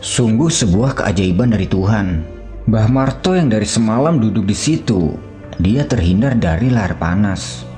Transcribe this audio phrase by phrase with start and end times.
[0.00, 2.24] Sungguh sebuah keajaiban dari Tuhan.
[2.64, 5.12] Mbah Marto yang dari semalam duduk di situ,
[5.60, 7.68] dia terhindar dari lahar panas.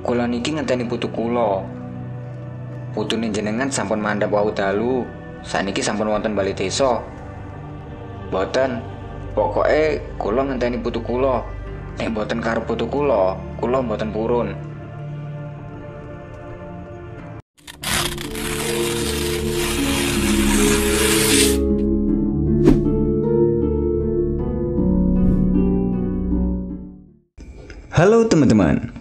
[0.00, 1.60] Kula niki ngenteni putu kula.
[2.96, 5.04] Putune jenengan sampun mandhap wau dalu.
[5.44, 7.04] Saniki sampun wonten bali desa.
[8.32, 8.80] Boten.
[9.36, 11.44] Pokoke kula ngenteni putu kula.
[12.00, 14.56] Nek boten karo putu kula, kula boten purun.
[27.98, 28.94] Halo teman-teman,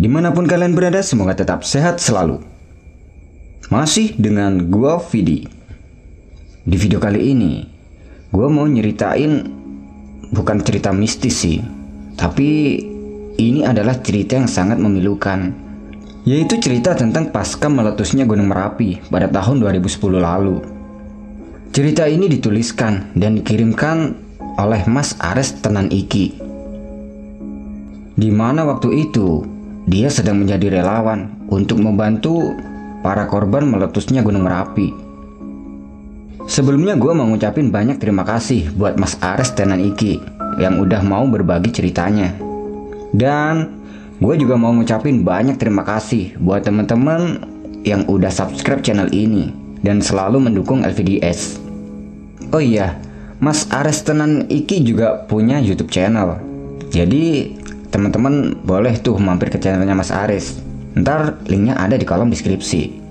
[0.00, 2.40] di mana pun kalian berada semoga tetap sehat selalu.
[3.68, 5.44] Masih dengan gua Vidi.
[6.64, 7.68] Di video kali ini,
[8.32, 9.44] gua mau nyeritain
[10.32, 11.60] bukan cerita mistis sih,
[12.16, 12.80] tapi
[13.36, 15.52] ini adalah cerita yang sangat memilukan.
[16.24, 20.64] Yaitu cerita tentang pasca meletusnya Gunung Merapi pada tahun 2010 lalu.
[21.76, 24.16] Cerita ini dituliskan dan dikirimkan
[24.56, 26.41] oleh Mas Ares Tenan Iki
[28.16, 29.44] di mana waktu itu
[29.88, 32.54] dia sedang menjadi relawan untuk membantu
[33.02, 34.94] para korban meletusnya Gunung Merapi.
[36.46, 40.22] Sebelumnya gue mau banyak terima kasih buat Mas Ares Tenan Iki
[40.58, 42.34] yang udah mau berbagi ceritanya.
[43.14, 43.82] Dan
[44.18, 47.46] gue juga mau ngucapin banyak terima kasih buat teman-teman
[47.82, 49.50] yang udah subscribe channel ini
[49.82, 51.58] dan selalu mendukung LVDS.
[52.54, 52.98] Oh iya,
[53.42, 56.38] Mas Ares Tenan Iki juga punya YouTube channel.
[56.92, 57.56] Jadi
[57.92, 60.56] teman-teman boleh tuh mampir ke channelnya Mas Aris.
[60.96, 63.04] Ntar linknya ada di kolom deskripsi.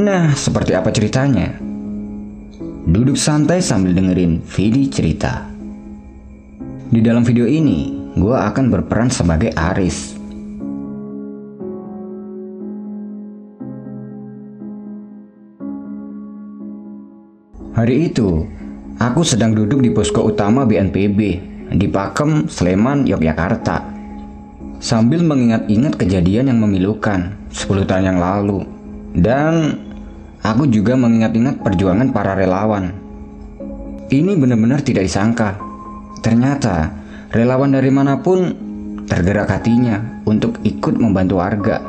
[0.00, 1.52] Nah, seperti apa ceritanya?
[2.88, 5.44] Duduk santai sambil dengerin Vidi cerita.
[6.88, 10.16] Di dalam video ini, gue akan berperan sebagai Aris.
[17.72, 18.44] Hari itu,
[19.00, 23.80] aku sedang duduk di posko utama BNPB di Pakem, Sleman, Yogyakarta.
[24.82, 28.66] Sambil mengingat-ingat kejadian yang memilukan 10 tahun yang lalu.
[29.14, 29.78] Dan
[30.42, 32.90] aku juga mengingat-ingat perjuangan para relawan.
[34.12, 35.56] Ini benar-benar tidak disangka.
[36.20, 36.90] Ternyata
[37.32, 38.52] relawan dari mana pun
[39.06, 41.80] tergerak hatinya untuk ikut membantu warga.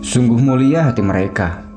[0.00, 1.69] Sungguh mulia hati mereka.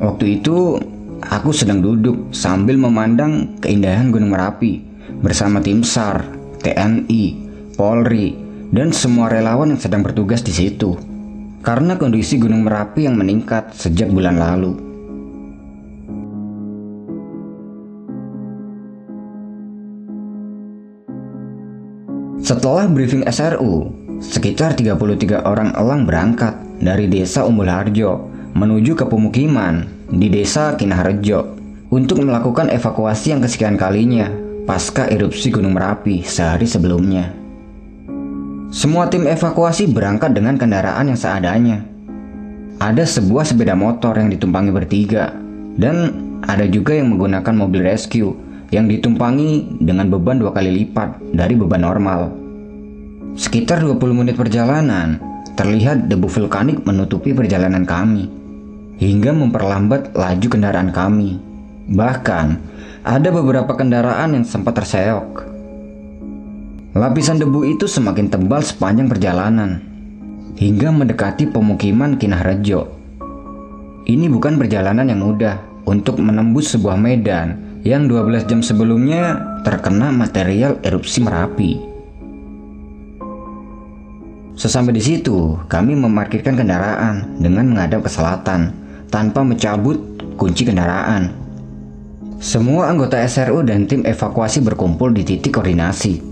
[0.00, 0.80] Waktu itu
[1.20, 4.80] aku sedang duduk sambil memandang keindahan Gunung Merapi
[5.20, 6.24] bersama tim SAR,
[6.64, 7.24] TNI,
[7.76, 8.32] Polri,
[8.72, 10.96] dan semua relawan yang sedang bertugas di situ.
[11.60, 14.72] Karena kondisi Gunung Merapi yang meningkat sejak bulan lalu.
[22.40, 23.92] Setelah briefing SRU,
[24.24, 31.56] sekitar 33 orang elang berangkat dari desa Umbul Harjo menuju ke pemukiman di desa Kinaharjo
[31.90, 34.30] untuk melakukan evakuasi yang kesekian kalinya
[34.66, 37.34] pasca erupsi Gunung Merapi sehari sebelumnya.
[38.70, 41.82] Semua tim evakuasi berangkat dengan kendaraan yang seadanya.
[42.78, 45.34] Ada sebuah sepeda motor yang ditumpangi bertiga,
[45.74, 46.14] dan
[46.46, 48.32] ada juga yang menggunakan mobil rescue
[48.70, 52.30] yang ditumpangi dengan beban dua kali lipat dari beban normal.
[53.34, 55.18] Sekitar 20 menit perjalanan,
[55.58, 58.39] terlihat debu vulkanik menutupi perjalanan kami
[59.00, 61.40] hingga memperlambat laju kendaraan kami.
[61.88, 62.46] Bahkan,
[63.00, 65.48] ada beberapa kendaraan yang sempat terseok.
[66.92, 69.80] Lapisan debu itu semakin tebal sepanjang perjalanan,
[70.60, 72.92] hingga mendekati pemukiman Kinahrejo.
[74.04, 80.76] Ini bukan perjalanan yang mudah untuk menembus sebuah medan yang 12 jam sebelumnya terkena material
[80.84, 81.72] erupsi Merapi.
[84.60, 88.79] Sesampai di situ, kami memarkirkan kendaraan dengan menghadap ke selatan
[89.10, 89.98] tanpa mencabut
[90.38, 91.34] kunci kendaraan.
[92.40, 96.24] Semua anggota SRU dan tim evakuasi berkumpul di titik koordinasi.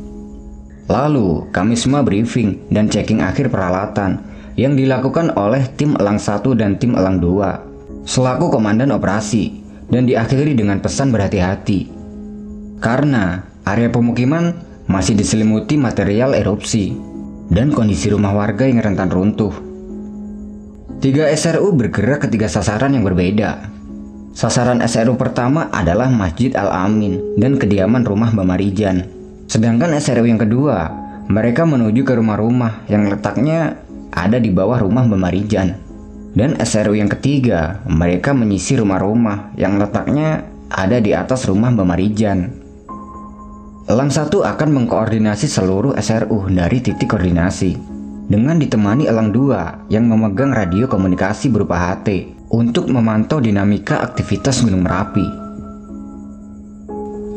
[0.88, 4.24] Lalu, kami semua briefing dan checking akhir peralatan
[4.56, 9.52] yang dilakukan oleh tim Elang 1 dan tim Elang 2 selaku komandan operasi
[9.92, 11.92] dan diakhiri dengan pesan berhati-hati.
[12.80, 14.56] Karena area pemukiman
[14.88, 16.96] masih diselimuti material erupsi
[17.52, 19.67] dan kondisi rumah warga yang rentan runtuh.
[20.98, 23.70] Tiga SRU bergerak ke tiga sasaran yang berbeda.
[24.34, 29.06] Sasaran SRU pertama adalah Masjid Al-Amin dan kediaman rumah Bamarijan.
[29.46, 30.90] Sedangkan SRU yang kedua,
[31.30, 33.78] mereka menuju ke rumah-rumah yang letaknya
[34.10, 35.78] ada di bawah rumah Bamarijan.
[36.34, 42.38] Dan SRU yang ketiga, mereka menyisir rumah-rumah yang letaknya ada di atas rumah Mbak Marijan.
[43.86, 47.97] Elang satu akan mengkoordinasi seluruh SRU dari titik koordinasi
[48.28, 54.84] dengan ditemani elang dua yang memegang radio komunikasi berupa HT untuk memantau dinamika aktivitas Gunung
[54.84, 55.24] Merapi.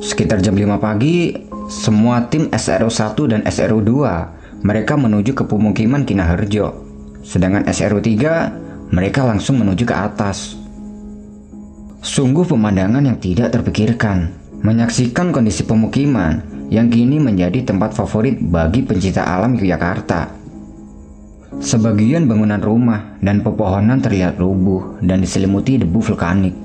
[0.03, 1.31] Sekitar jam 5 pagi,
[1.71, 3.91] semua tim SRU-1 dan SRU-2
[4.67, 6.75] mereka menuju ke pemukiman Kinaherjo.
[7.23, 8.11] Sedangkan SRU-3
[8.91, 10.59] mereka langsung menuju ke atas.
[12.03, 14.35] Sungguh pemandangan yang tidak terpikirkan.
[14.61, 20.40] Menyaksikan kondisi pemukiman yang kini menjadi tempat favorit bagi pencinta alam Yogyakarta.
[21.59, 26.55] Sebagian bangunan rumah dan pepohonan terlihat rubuh dan diselimuti debu vulkanik.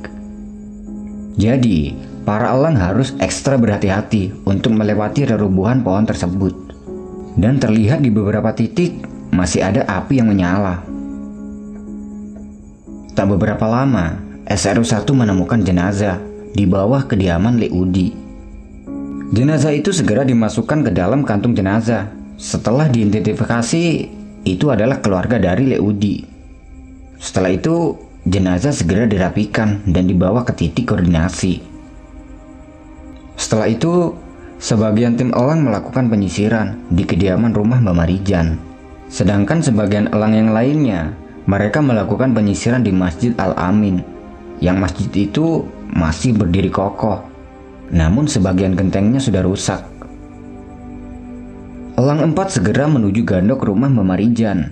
[1.35, 6.55] Jadi, para elang harus ekstra berhati-hati untuk melewati rerubuhan pohon tersebut.
[7.35, 9.03] Dan terlihat di beberapa titik
[9.35, 10.87] masih ada api yang menyala.
[13.19, 16.23] Tak beberapa lama, SRU-1 menemukan jenazah
[16.55, 18.15] di bawah kediaman Leudi.
[19.35, 22.06] Jenazah itu segera dimasukkan ke dalam kantung jenazah.
[22.38, 23.85] Setelah diidentifikasi,
[24.46, 26.22] itu adalah keluarga dari Leudi.
[27.19, 31.58] Setelah itu, jenazah segera dirapikan dan dibawa ke titik koordinasi.
[33.34, 34.14] Setelah itu,
[34.62, 38.56] sebagian tim elang melakukan penyisiran di kediaman rumah Mbak Marijan.
[39.10, 41.14] Sedangkan sebagian elang yang lainnya
[41.46, 44.02] mereka melakukan penyisiran di Masjid Al-Amin,
[44.58, 45.62] yang masjid itu
[45.94, 47.22] masih berdiri kokoh,
[47.94, 49.95] namun sebagian gentengnya sudah rusak.
[51.96, 54.69] Elang empat segera menuju gandok rumah Memarijan.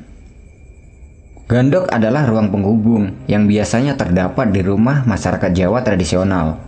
[1.48, 6.60] Gandok adalah ruang penghubung yang biasanya terdapat di rumah masyarakat Jawa tradisional.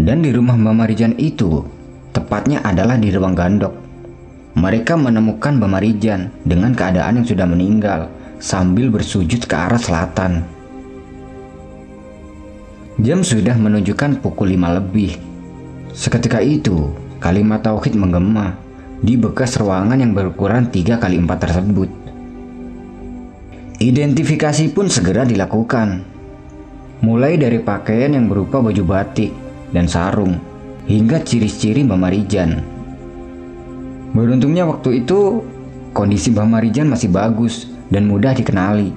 [0.00, 1.60] Dan di rumah Memarijan itu,
[2.16, 3.76] tepatnya adalah di ruang gandok.
[4.56, 8.08] Mereka menemukan Memarijan dengan keadaan yang sudah meninggal
[8.40, 10.48] sambil bersujud ke arah selatan.
[13.04, 15.20] Jam sudah menunjukkan pukul 5 lebih.
[15.92, 16.88] Seketika itu,
[17.20, 18.69] kalimat tauhid menggema
[19.00, 21.90] di bekas ruangan yang berukuran 3 kali 4 tersebut.
[23.80, 26.04] Identifikasi pun segera dilakukan.
[27.00, 29.32] Mulai dari pakaian yang berupa baju batik
[29.72, 30.36] dan sarung,
[30.84, 32.60] hingga ciri-ciri Mbak Marijan.
[34.12, 35.40] Beruntungnya waktu itu,
[35.96, 38.92] kondisi Mbak Marijan masih bagus dan mudah dikenali.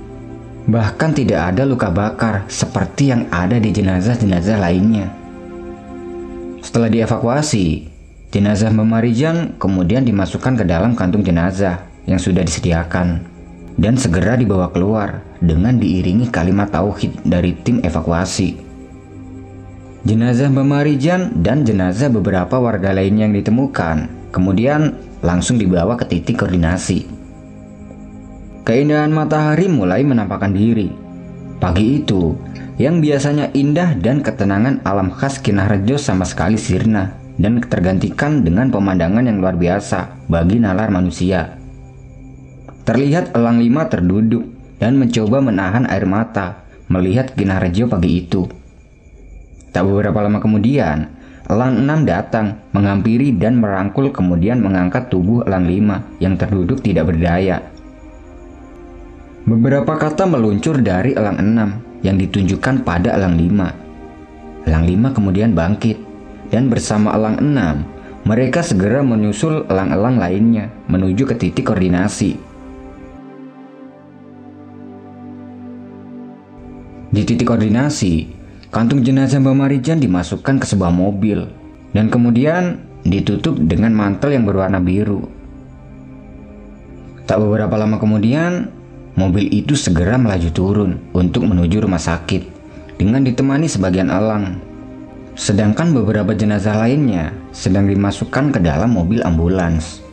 [0.67, 5.07] Bahkan tidak ada luka bakar seperti yang ada di jenazah-jenazah lainnya.
[6.59, 7.92] Setelah dievakuasi,
[8.33, 13.21] jenazah Memarijan kemudian dimasukkan ke dalam kantung jenazah yang sudah disediakan
[13.77, 18.57] dan segera dibawa keluar dengan diiringi kalimat tauhid dari tim evakuasi.
[20.03, 27.05] Jenazah Memarijan dan jenazah beberapa warga lainnya yang ditemukan kemudian langsung dibawa ke titik koordinasi.
[28.65, 30.89] Keindahan matahari mulai menampakkan diri.
[31.61, 32.33] Pagi itu,
[32.81, 39.25] yang biasanya indah dan ketenangan alam khas Kinarjo sama sekali sirna dan tergantikan dengan pemandangan
[39.25, 41.57] yang luar biasa bagi nalar manusia.
[42.83, 44.43] Terlihat elang lima terduduk
[44.77, 48.43] dan mencoba menahan air mata melihat Kinarjo pagi itu.
[49.73, 51.09] Tak beberapa lama kemudian,
[51.49, 57.63] elang enam datang, menghampiri dan merangkul kemudian mengangkat tubuh elang lima yang terduduk tidak berdaya.
[59.43, 61.69] Beberapa kata meluncur dari elang enam
[62.05, 63.73] yang ditunjukkan pada elang lima.
[64.63, 66.12] Elang lima kemudian bangkit
[66.53, 67.81] dan bersama elang enam
[68.29, 72.37] mereka segera menyusul elang-elang lainnya menuju ke titik koordinasi.
[77.13, 78.29] Di titik koordinasi,
[78.69, 81.49] kantung jenazah Mbak Marijan dimasukkan ke sebuah mobil
[81.91, 85.27] dan kemudian ditutup dengan mantel yang berwarna biru.
[87.27, 88.71] Tak beberapa lama kemudian,
[89.13, 92.49] Mobil itu segera melaju turun untuk menuju rumah sakit
[92.97, 94.57] dengan ditemani sebagian elang.
[95.33, 100.05] Sedangkan beberapa jenazah lainnya sedang dimasukkan ke dalam mobil ambulans.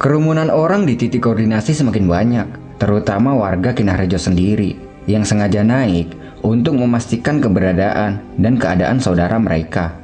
[0.00, 2.48] Kerumunan orang di titik koordinasi semakin banyak,
[2.80, 4.74] terutama warga Kinarjo sendiri
[5.06, 6.10] yang sengaja naik
[6.42, 9.94] untuk memastikan keberadaan dan keadaan saudara mereka.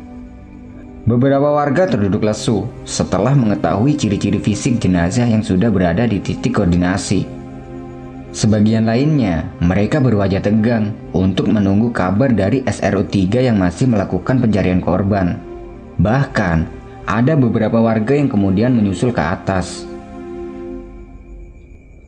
[1.08, 7.37] Beberapa warga terduduk lesu setelah mengetahui ciri-ciri fisik jenazah yang sudah berada di titik koordinasi.
[8.38, 15.42] Sebagian lainnya, mereka berwajah tegang untuk menunggu kabar dari SRU-3 yang masih melakukan pencarian korban.
[15.98, 16.58] Bahkan,
[17.02, 19.82] ada beberapa warga yang kemudian menyusul ke atas.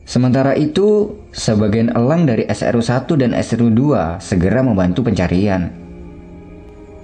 [0.07, 3.83] Sementara itu, sebagian elang dari SRU-1 dan SRU-2
[4.23, 5.67] segera membantu pencarian.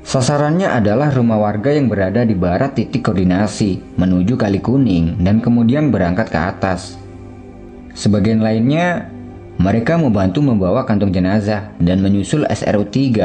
[0.07, 5.91] Sasarannya adalah rumah warga yang berada di barat titik koordinasi menuju Kali Kuning dan kemudian
[5.91, 6.95] berangkat ke atas.
[7.91, 9.16] Sebagian lainnya,
[9.57, 13.17] mereka membantu membawa kantong jenazah dan menyusul SRU-3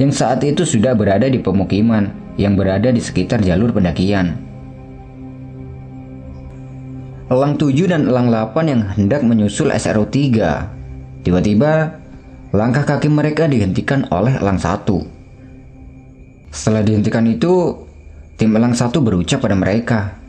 [0.00, 2.10] yang saat itu sudah berada di pemukiman
[2.40, 4.34] yang berada di sekitar jalur pendakian.
[7.30, 11.24] Elang 7 dan Elang 8 yang hendak menyusul SRO 3.
[11.24, 11.96] Tiba-tiba,
[12.52, 14.84] langkah kaki mereka dihentikan oleh Elang 1.
[16.52, 17.80] Setelah dihentikan itu,
[18.36, 20.20] tim Elang 1 berucap pada mereka,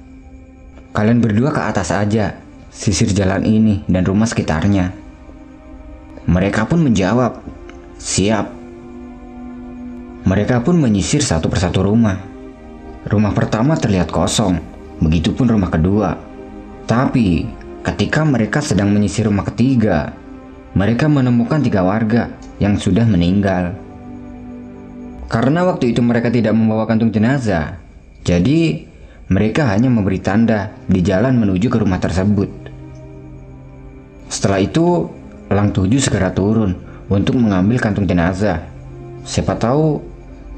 [0.95, 2.39] Kalian berdua ke atas aja,
[2.71, 5.04] sisir jalan ini dan rumah sekitarnya.
[6.25, 7.37] Mereka pun menjawab,
[8.01, 8.49] siap.
[10.25, 12.17] Mereka pun menyisir satu persatu rumah.
[13.05, 14.57] Rumah pertama terlihat kosong,
[14.97, 16.17] begitupun rumah kedua.
[16.89, 17.45] Tapi,
[17.85, 20.17] ketika mereka sedang menyisir rumah ketiga,
[20.73, 23.77] mereka menemukan tiga warga yang sudah meninggal.
[25.29, 27.77] Karena waktu itu mereka tidak membawa kantung jenazah,
[28.25, 28.85] jadi
[29.29, 32.49] mereka hanya memberi tanda di jalan menuju ke rumah tersebut.
[34.29, 35.09] Setelah itu,
[35.45, 36.73] Elang Tujuh segera turun
[37.05, 38.65] untuk mengambil kantung jenazah.
[39.21, 40.01] Siapa tahu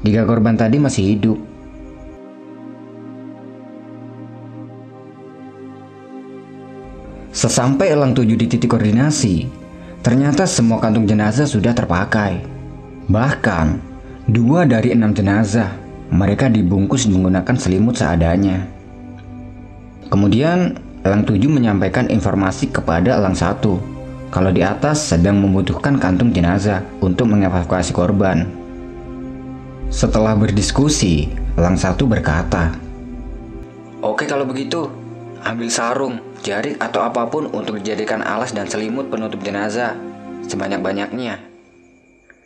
[0.00, 1.38] tiga korban tadi masih hidup.
[7.28, 9.44] Sesampai Elang Tujuh di titik koordinasi,
[10.00, 12.40] ternyata semua kantung jenazah sudah terpakai.
[13.12, 13.66] Bahkan,
[14.26, 15.68] dua dari enam jenazah
[16.08, 18.64] mereka dibungkus menggunakan selimut seadanya.
[20.08, 23.97] Kemudian, Elang 7 menyampaikan informasi kepada Elang 1
[24.28, 28.44] kalau di atas sedang membutuhkan kantung jenazah untuk mengevakuasi korban.
[29.88, 32.76] Setelah berdiskusi, Elang 1 berkata,
[34.04, 34.92] Oke kalau begitu,
[35.42, 39.96] ambil sarung, jarik atau apa pun untuk dijadikan alas dan selimut penutup jenazah
[40.46, 41.40] sebanyak-banyaknya.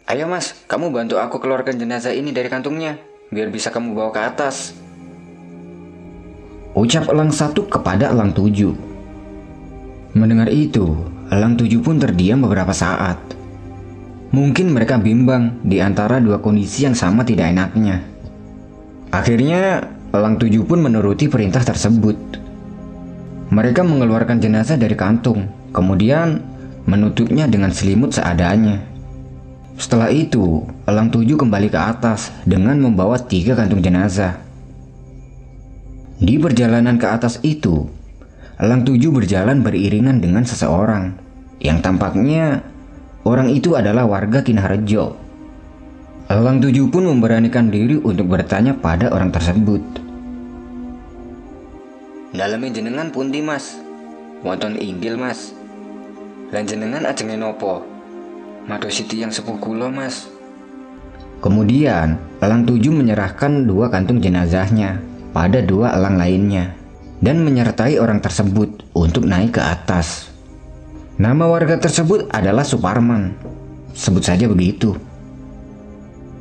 [0.08, 2.98] Ayo mas, kamu bantu aku keluarkan jenazah ini dari kantungnya
[3.32, 4.76] biar bisa kamu bawa ke atas.
[6.72, 8.72] Ucap elang satu kepada elang tujuh.
[10.12, 10.92] Mendengar itu,
[11.32, 13.16] elang tujuh pun terdiam beberapa saat.
[14.36, 18.04] Mungkin mereka bimbang di antara dua kondisi yang sama tidak enaknya.
[19.08, 22.16] Akhirnya, elang tujuh pun menuruti perintah tersebut.
[23.52, 26.40] Mereka mengeluarkan jenazah dari kantung, kemudian
[26.84, 28.80] menutupnya dengan selimut seadanya.
[29.76, 34.36] Setelah itu, Elang Tujuh kembali ke atas dengan membawa tiga kantung jenazah.
[36.22, 37.88] Di perjalanan ke atas itu,
[38.62, 41.18] Elang Tujuh berjalan beriringan dengan seseorang
[41.58, 42.62] yang tampaknya
[43.26, 45.18] orang itu adalah warga Kinarejo.
[46.30, 49.82] Elang Tujuh pun memberanikan diri untuk bertanya pada orang tersebut.
[52.30, 53.82] Dalamnya jenengan pundi mas?
[54.46, 55.50] Wonton inggil mas.
[56.54, 57.82] Lan jenengan ajenge nopo?
[58.70, 60.30] Mado Siti yang sepuh kula mas
[61.42, 65.02] Kemudian Elang Tujuh menyerahkan dua kantung jenazahnya
[65.34, 66.78] pada dua elang lainnya
[67.22, 70.28] dan menyertai orang tersebut untuk naik ke atas.
[71.22, 73.38] Nama warga tersebut adalah Suparman.
[73.94, 74.98] Sebut saja begitu.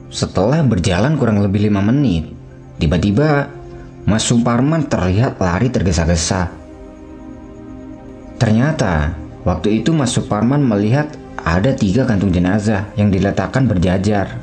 [0.10, 2.34] Setelah berjalan kurang lebih lima menit,
[2.82, 3.48] tiba-tiba
[4.10, 6.50] Mas Suparman terlihat lari tergesa-gesa.
[8.42, 9.14] Ternyata
[9.46, 11.14] waktu itu Mas Suparman melihat
[11.46, 14.34] ada tiga kantung jenazah yang diletakkan berjajar.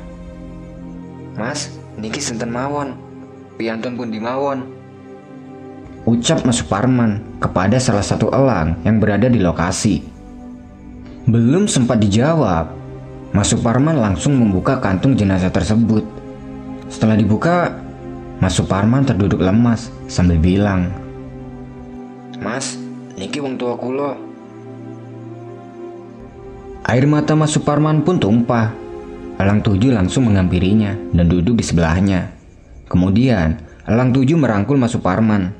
[1.35, 1.67] Mas,
[1.99, 2.95] niki senten mawon.
[3.59, 4.78] Piantun pun di mawon.
[6.07, 9.99] Ucap Mas Suparman kepada salah satu elang yang berada di lokasi.
[11.27, 12.71] Belum sempat dijawab,
[13.35, 16.07] Mas Suparman langsung membuka kantung jenazah tersebut.
[16.87, 17.75] Setelah dibuka,
[18.39, 20.89] Mas Suparman terduduk lemas sambil bilang,
[22.39, 22.79] Mas,
[23.19, 24.15] niki wong tua kulo
[26.87, 28.71] Air mata Mas Suparman pun tumpah.
[29.35, 32.31] Elang Tujuh langsung menghampirinya dan duduk di sebelahnya.
[32.87, 35.58] Kemudian, Elang Tujuh merangkul Mas Suparman.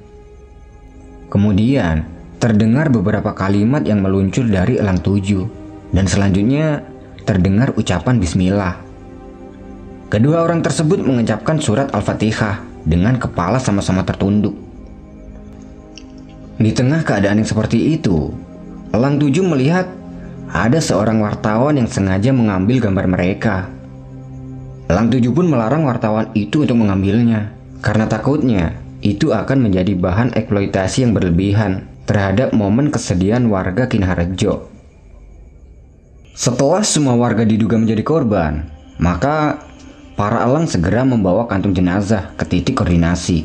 [1.29, 2.09] Kemudian,
[2.41, 5.45] terdengar beberapa kalimat yang meluncur dari Elang Tujuh.
[5.93, 6.81] Dan selanjutnya,
[7.25, 8.81] terdengar ucapan Bismillah.
[10.09, 14.57] Kedua orang tersebut mengucapkan surat Al-Fatihah dengan kepala sama-sama tertunduk.
[16.57, 18.33] Di tengah keadaan yang seperti itu,
[18.89, 19.85] Elang Tujuh melihat
[20.49, 23.69] ada seorang wartawan yang sengaja mengambil gambar mereka.
[24.89, 27.53] Elang Tujuh pun melarang wartawan itu untuk mengambilnya,
[27.85, 34.67] karena takutnya itu akan menjadi bahan eksploitasi yang berlebihan terhadap momen kesedihan warga Kinharjo.
[36.35, 38.65] Setelah semua warga diduga menjadi korban,
[38.97, 39.59] maka
[40.15, 43.43] para elang segera membawa kantung jenazah ke titik koordinasi.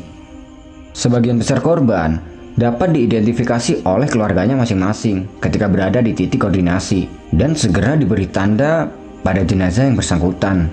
[0.95, 2.19] Sebagian besar korban
[2.55, 8.87] dapat diidentifikasi oleh keluarganya masing-masing ketika berada di titik koordinasi dan segera diberi tanda
[9.23, 10.71] pada jenazah yang bersangkutan.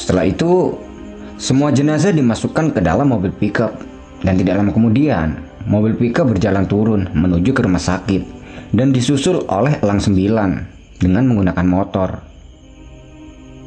[0.00, 0.76] Setelah itu,
[1.36, 3.89] semua jenazah dimasukkan ke dalam mobil pickup
[4.20, 8.22] dan tidak lama kemudian, mobil pickup berjalan turun menuju ke rumah sakit
[8.76, 10.50] dan disusul oleh elang sembilan
[11.00, 12.10] dengan menggunakan motor.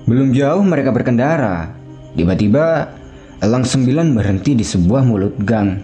[0.04, 1.72] Belum jauh mereka berkendara,
[2.14, 2.92] tiba-tiba
[3.44, 5.76] Elang Sembilan berhenti di sebuah mulut gang.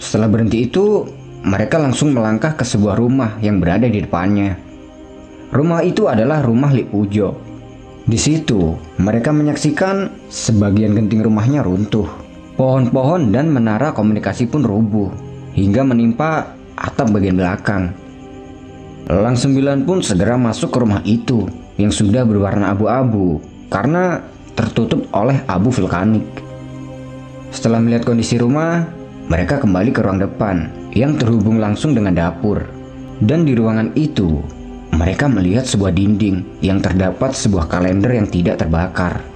[0.00, 1.04] Setelah berhenti itu,
[1.44, 4.56] mereka langsung melangkah ke sebuah rumah yang berada di depannya.
[5.52, 7.36] Rumah itu adalah rumah Lik Pujo.
[8.08, 12.08] Di situ, mereka menyaksikan sebagian genting rumahnya runtuh.
[12.62, 15.10] Pohon-pohon dan menara komunikasi pun rubuh,
[15.50, 17.90] hingga menimpa atap bagian belakang.
[19.10, 21.42] Elang Sembilan pun segera masuk ke rumah itu
[21.74, 24.22] yang sudah berwarna abu-abu karena
[24.54, 26.22] tertutup oleh abu vulkanik.
[27.50, 28.86] Setelah melihat kondisi rumah,
[29.26, 32.62] mereka kembali ke ruang depan yang terhubung langsung dengan dapur.
[33.18, 34.38] Dan di ruangan itu,
[34.94, 39.31] mereka melihat sebuah dinding yang terdapat sebuah kalender yang tidak terbakar.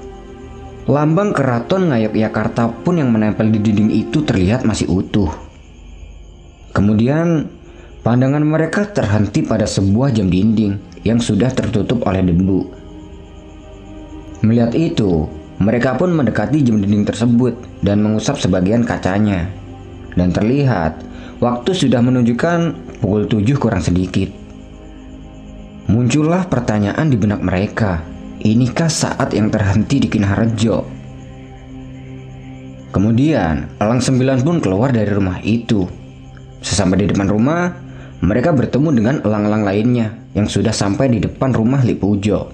[0.87, 5.31] Lambang keraton Ngayogyakarta pun yang menempel di dinding itu terlihat masih utuh.
[6.71, 7.51] Kemudian
[8.07, 12.63] Pandangan mereka terhenti pada sebuah jam dinding yang sudah tertutup oleh debu.
[14.47, 15.27] Melihat itu,
[15.59, 19.51] mereka pun mendekati jam dinding tersebut dan mengusap sebagian kacanya.
[20.15, 21.03] Dan terlihat,
[21.43, 24.31] waktu sudah menunjukkan pukul 7 kurang sedikit.
[25.91, 28.07] Muncullah pertanyaan di benak mereka,
[28.47, 30.87] inikah saat yang terhenti di Kinaharjo?
[32.95, 35.85] Kemudian, Elang Sembilan pun keluar dari rumah itu.
[36.63, 37.69] Sesampai di depan rumah,
[38.25, 42.49] mereka bertemu dengan elang-elang lainnya yang sudah sampai di depan rumah Lipujo.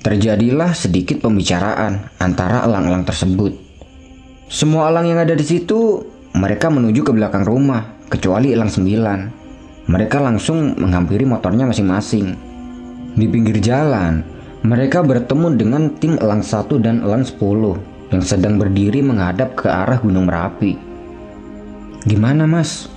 [0.00, 3.52] Terjadilah sedikit pembicaraan antara elang-elang tersebut.
[4.48, 6.00] Semua elang yang ada di situ,
[6.32, 9.20] mereka menuju ke belakang rumah, kecuali elang sembilan.
[9.92, 12.26] Mereka langsung menghampiri motornya masing-masing.
[13.12, 17.78] Di pinggir jalan, mereka bertemu dengan tim elang satu dan elang sepuluh
[18.10, 20.74] yang sedang berdiri menghadap ke arah Gunung Merapi.
[22.08, 22.90] Gimana mas?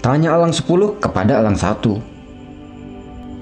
[0.00, 1.98] Tanya elang sepuluh kepada elang satu.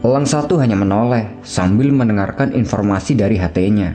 [0.00, 3.94] Elang satu hanya menoleh sambil mendengarkan informasi dari HT-nya.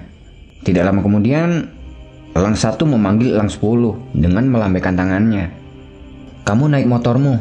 [0.62, 1.66] Tidak lama kemudian,
[2.38, 5.50] elang satu memanggil elang sepuluh dengan melambaikan tangannya.
[6.46, 7.38] Kamu naik motormu,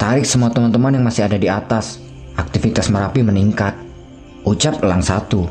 [0.00, 2.00] tarik semua teman-teman yang masih ada di atas.
[2.38, 3.87] Aktivitas Merapi meningkat.
[4.46, 5.48] Ucap elang satu.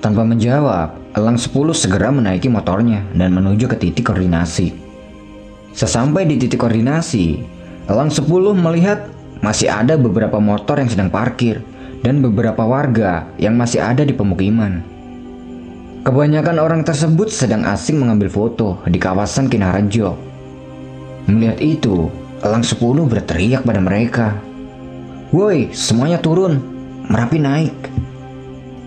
[0.00, 4.72] Tanpa menjawab, elang sepuluh segera menaiki motornya dan menuju ke titik koordinasi.
[5.72, 7.52] Sesampai di titik koordinasi,
[7.90, 9.10] Elang 10 melihat
[9.42, 11.58] masih ada beberapa motor yang sedang parkir
[12.06, 14.86] dan beberapa warga yang masih ada di pemukiman.
[16.06, 20.14] Kebanyakan orang tersebut sedang asing mengambil foto di kawasan Kinarajo.
[21.26, 22.06] Melihat itu,
[22.42, 24.34] Elang 10 berteriak pada mereka.
[25.30, 26.58] Woi, semuanya turun,
[27.10, 27.74] Merapi naik.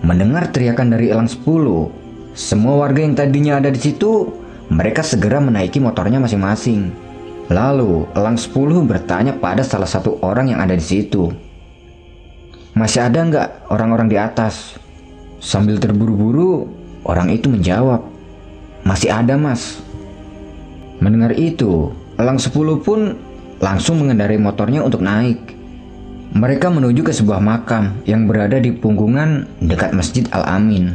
[0.06, 1.91] Mendengar teriakan dari Elang 10,
[2.32, 4.32] semua warga yang tadinya ada di situ,
[4.71, 6.93] mereka segera menaiki motornya masing-masing.
[7.51, 11.32] Lalu, Elang 10 bertanya pada salah satu orang yang ada di situ.
[12.75, 14.75] Masih ada nggak orang-orang di atas?
[15.39, 16.71] Sambil terburu-buru,
[17.08, 18.04] orang itu menjawab,
[18.84, 19.80] masih ada mas.
[20.99, 23.15] Mendengar itu, Elang 10 pun
[23.63, 25.55] langsung mengendarai motornya untuk naik.
[26.36, 30.91] Mereka menuju ke sebuah makam yang berada di punggungan dekat Masjid Al-Amin.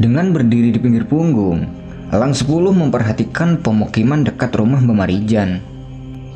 [0.00, 1.68] Dengan berdiri di pinggir punggung,
[2.08, 5.60] Elang 10 memperhatikan pemukiman dekat rumah Memarijan.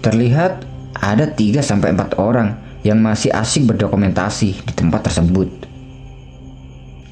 [0.05, 0.69] Terlihat
[1.01, 5.49] ada 3-4 orang yang masih asik berdokumentasi di tempat tersebut.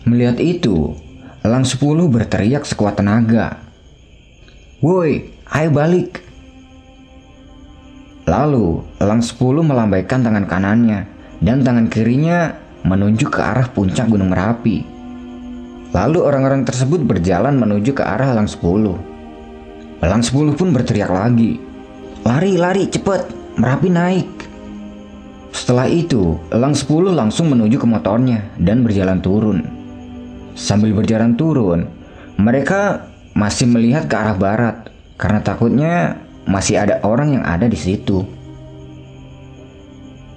[0.05, 0.93] Melihat itu,
[1.41, 1.81] Elang 10
[2.13, 3.65] berteriak sekuat tenaga.
[4.85, 6.24] Woi, ayo balik.
[8.25, 11.05] Lalu, Elang 10 melambaikan tangan kanannya
[11.45, 14.81] dan tangan kirinya menunjuk ke arah puncak Gunung Merapi.
[15.93, 20.01] Lalu orang-orang tersebut berjalan menuju ke arah Elang 10.
[20.01, 21.61] Elang 10 pun berteriak lagi.
[22.25, 23.29] Lari, lari, cepet,
[23.61, 24.31] Merapi naik.
[25.53, 29.63] Setelah itu, Elang 10 langsung menuju ke motornya dan berjalan turun.
[30.57, 31.87] Sambil berjalan turun,
[32.41, 33.05] mereka
[33.37, 34.77] masih melihat ke arah barat
[35.21, 38.25] karena takutnya masih ada orang yang ada di situ.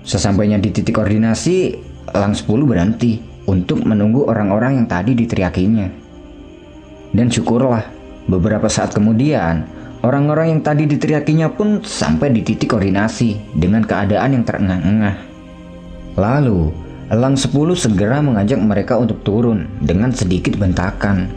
[0.08, 1.84] Sesampainya di titik koordinasi,
[2.16, 3.20] Elang 10 berhenti
[3.52, 5.88] untuk menunggu orang-orang yang tadi diteriakinya.
[7.12, 7.84] Dan syukurlah,
[8.32, 9.68] beberapa saat kemudian,
[10.08, 15.16] orang-orang yang tadi diteriakinya pun sampai di titik koordinasi dengan keadaan yang terengah-engah.
[16.16, 16.72] Lalu,
[17.08, 21.28] Elang 10 segera mengajak mereka untuk turun dengan sedikit bentakan.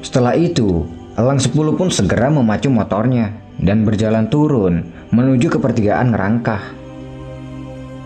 [0.00, 0.84] Setelah itu,
[1.16, 6.62] Elang 10 pun segera memacu motornya dan berjalan turun menuju ke pertigaan ngerangkah.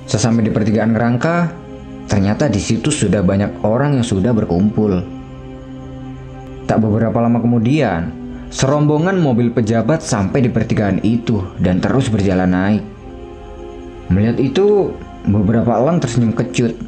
[0.06, 1.66] Sesampai di pertigaan ngerangkah,
[2.06, 5.02] Ternyata di situ sudah banyak orang yang sudah berkumpul.
[6.66, 8.14] Tak beberapa lama kemudian,
[8.50, 12.82] serombongan mobil pejabat sampai di pertigaan itu dan terus berjalan naik.
[14.06, 14.94] Melihat itu,
[15.26, 16.78] beberapa elang tersenyum kecut.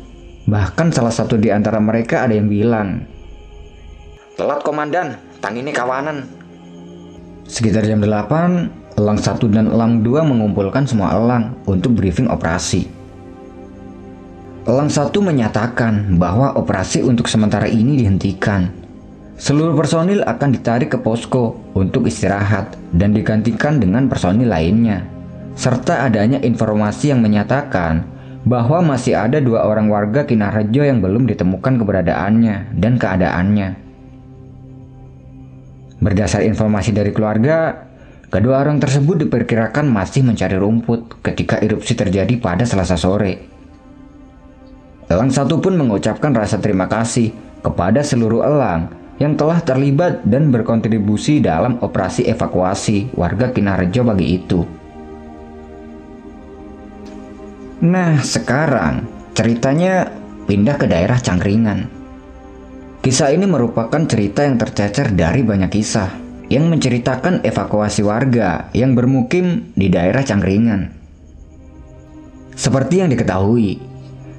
[0.46, 3.02] Bahkan salah satu di antara mereka ada yang bilang,
[4.38, 6.37] Telat komandan, tang ini kawanan.
[7.48, 12.84] Sekitar jam 8, Elang 1 dan Elang 2 mengumpulkan semua elang untuk briefing operasi.
[14.68, 18.68] Elang 1 menyatakan bahwa operasi untuk sementara ini dihentikan.
[19.40, 25.08] Seluruh personil akan ditarik ke posko untuk istirahat dan digantikan dengan personil lainnya.
[25.56, 28.04] Serta adanya informasi yang menyatakan
[28.44, 33.87] bahwa masih ada dua orang warga Kinarjo yang belum ditemukan keberadaannya dan keadaannya.
[35.98, 37.74] Berdasar informasi dari keluarga,
[38.30, 43.42] kedua orang tersebut diperkirakan masih mencari rumput ketika erupsi terjadi pada selasa sore.
[45.10, 47.34] Elang satu pun mengucapkan rasa terima kasih
[47.66, 54.60] kepada seluruh elang yang telah terlibat dan berkontribusi dalam operasi evakuasi warga Kinarjo pagi itu.
[57.82, 60.14] Nah, sekarang ceritanya
[60.46, 61.97] pindah ke daerah Cangkringan.
[63.08, 66.12] Kisah ini merupakan cerita yang tercecer dari banyak kisah
[66.52, 70.92] yang menceritakan evakuasi warga yang bermukim di daerah Cangkringan.
[72.52, 73.80] Seperti yang diketahui,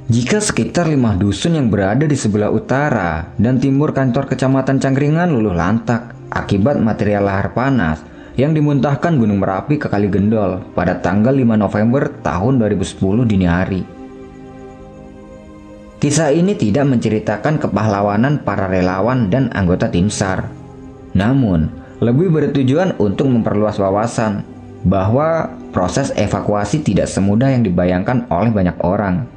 [0.05, 5.57] jika sekitar lima dusun yang berada di sebelah utara dan timur kantor kecamatan Cangkringan luluh
[5.57, 8.05] lantak akibat material lahar panas
[8.37, 13.01] yang dimuntahkan Gunung Merapi ke Kali Gendol pada tanggal 5 November tahun 2010
[13.33, 13.98] dini hari.
[15.99, 20.47] Kisah ini tidak menceritakan kepahlawanan para relawan dan anggota tim SAR,
[21.11, 21.67] namun
[21.99, 24.47] lebih bertujuan untuk memperluas wawasan
[24.87, 29.27] bahwa proses evakuasi tidak semudah yang dibayangkan oleh banyak orang.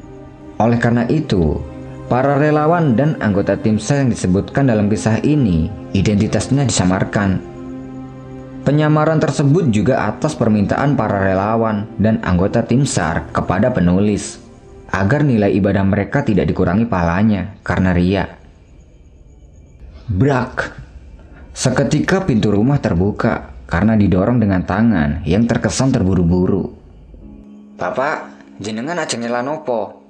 [0.63, 1.59] Oleh karena itu,
[2.07, 5.67] para relawan dan anggota tim SAR yang disebutkan dalam kisah ini
[5.99, 7.43] identitasnya disamarkan.
[8.63, 14.39] Penyamaran tersebut juga atas permintaan para relawan dan anggota tim SAR kepada penulis
[14.93, 18.25] agar nilai ibadah mereka tidak dikurangi pahalanya karena ria.
[20.13, 20.85] Brak.
[21.53, 26.69] Seketika pintu rumah terbuka karena didorong dengan tangan yang terkesan terburu-buru.
[27.81, 28.29] Bapak,
[28.61, 30.01] jenengan aja ngelanopo.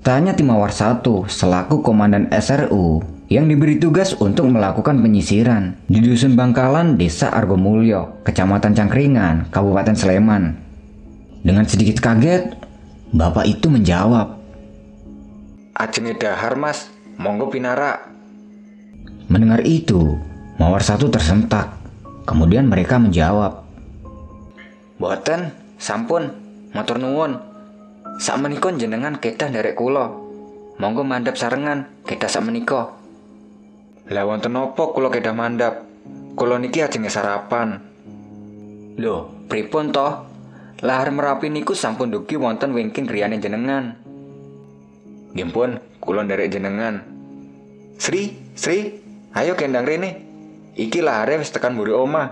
[0.00, 6.94] Tanya Timawar satu selaku komandan SRU yang diberi tugas untuk melakukan penyisiran di Dusun Bangkalan,
[6.94, 10.54] Desa Argomulyo, Kecamatan Cangkringan, Kabupaten Sleman.
[11.42, 12.65] Dengan sedikit kaget,
[13.12, 14.38] bapak itu menjawab,
[15.76, 16.88] Ajeng dahar mas,
[17.20, 18.08] monggo pinara.
[19.28, 20.16] Mendengar itu,
[20.56, 21.68] Mawar satu tersentak.
[22.24, 23.60] Kemudian mereka menjawab,
[24.96, 26.32] Boten, sampun,
[26.72, 27.36] motor nuwun.
[28.16, 30.24] Sak menikon jenengan kedah derek kulo.
[30.80, 32.96] Monggo mandap sarengan, kedah sak meniko.
[34.08, 35.84] Lah wonten napa kula kedah mandap?
[36.32, 37.84] Kula niki ajeng sarapan.
[38.96, 40.25] Lho, pripun toh?
[40.84, 43.96] Lahar Merapi niku sampun dugi wonten wingking griyane jenengan.
[45.32, 47.00] Nggih pun, kula nderek jenengan.
[47.96, 48.92] Sri, Sri,
[49.32, 50.20] ayo kendang rene.
[50.76, 52.28] Iki lahare wis tekan mburi omah.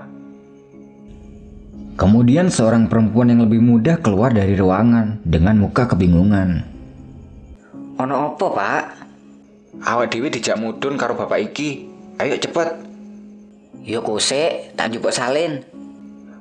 [1.97, 6.69] Kemudian seorang perempuan yang lebih muda keluar dari ruangan dengan muka kebingungan.
[7.97, 8.85] Ono apa, Pak?
[9.81, 11.89] Awak dewi dijak mudun karo bapak iki.
[12.21, 12.77] Ayo cepet.
[13.89, 15.65] Yo kose, tak njupuk salin.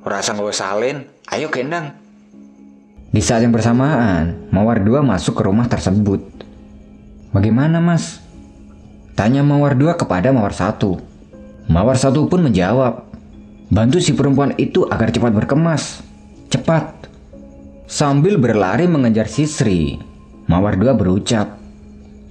[0.04, 1.13] Ora nggawa salin.
[1.32, 1.96] Ayo gendang.
[3.14, 6.20] Di saat yang bersamaan, Mawar 2 masuk ke rumah tersebut.
[7.30, 8.20] Bagaimana mas?
[9.14, 11.70] Tanya Mawar 2 kepada Mawar 1.
[11.70, 13.06] Mawar 1 pun menjawab,
[13.72, 16.04] Bantu si perempuan itu agar cepat berkemas.
[16.52, 17.08] Cepat.
[17.88, 19.96] Sambil berlari mengejar Sisri,
[20.44, 21.56] Mawar 2 berucap,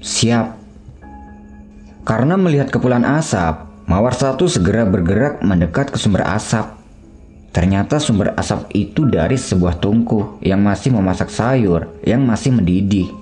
[0.03, 0.59] Siap.
[2.03, 6.82] Karena melihat kepulan asap, Mawar satu segera bergerak mendekat ke sumber asap.
[7.53, 13.13] Ternyata sumber asap itu dari sebuah tungku yang masih memasak sayur yang masih mendidih.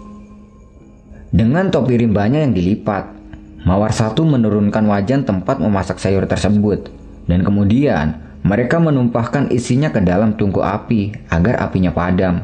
[1.36, 3.20] Dengan topi rimbanya yang dilipat,
[3.62, 6.90] Mawar satu menurunkan wajan tempat memasak sayur tersebut
[7.30, 12.42] dan kemudian mereka menumpahkan isinya ke dalam tungku api agar apinya padam.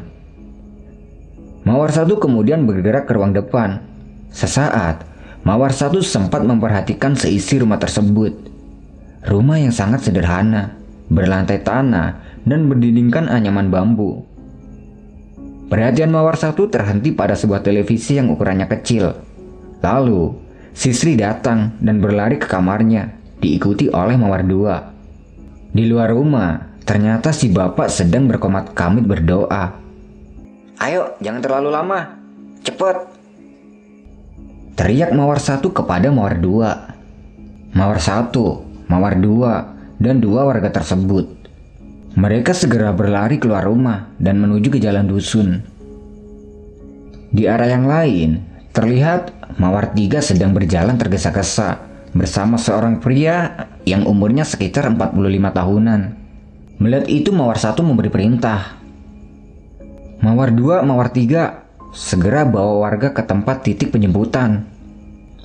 [1.66, 3.82] Mawar satu kemudian bergerak ke ruang depan.
[4.30, 5.02] Sesaat,
[5.42, 8.46] Mawar satu sempat memperhatikan seisi rumah tersebut.
[9.26, 10.77] Rumah yang sangat sederhana,
[11.08, 14.24] berlantai tanah, dan berdindingkan anyaman bambu.
[15.68, 19.12] Perhatian Mawar satu terhenti pada sebuah televisi yang ukurannya kecil.
[19.84, 20.32] Lalu,
[20.72, 24.94] Sisri datang dan berlari ke kamarnya, diikuti oleh Mawar dua.
[25.74, 29.74] Di luar rumah, ternyata si bapak sedang berkomat kamit berdoa.
[30.78, 32.00] Ayo, jangan terlalu lama.
[32.62, 32.96] Cepet,
[34.78, 36.94] Teriak Mawar satu kepada Mawar dua.
[37.74, 41.26] Mawar satu, Mawar dua, dan dua warga tersebut.
[42.18, 45.62] Mereka segera berlari keluar rumah dan menuju ke jalan dusun.
[47.28, 51.82] Di arah yang lain, Terlihat Mawar Tiga sedang berjalan tergesa-gesa
[52.14, 55.18] bersama seorang pria yang umurnya sekitar 45
[55.50, 56.00] tahunan.
[56.78, 58.78] Melihat itu Mawar Satu memberi perintah.
[60.22, 64.62] Mawar Dua, Mawar Tiga, segera bawa warga ke tempat titik penjemputan.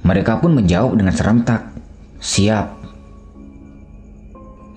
[0.05, 1.73] Mereka pun menjawab dengan serentak,
[2.21, 2.82] siap.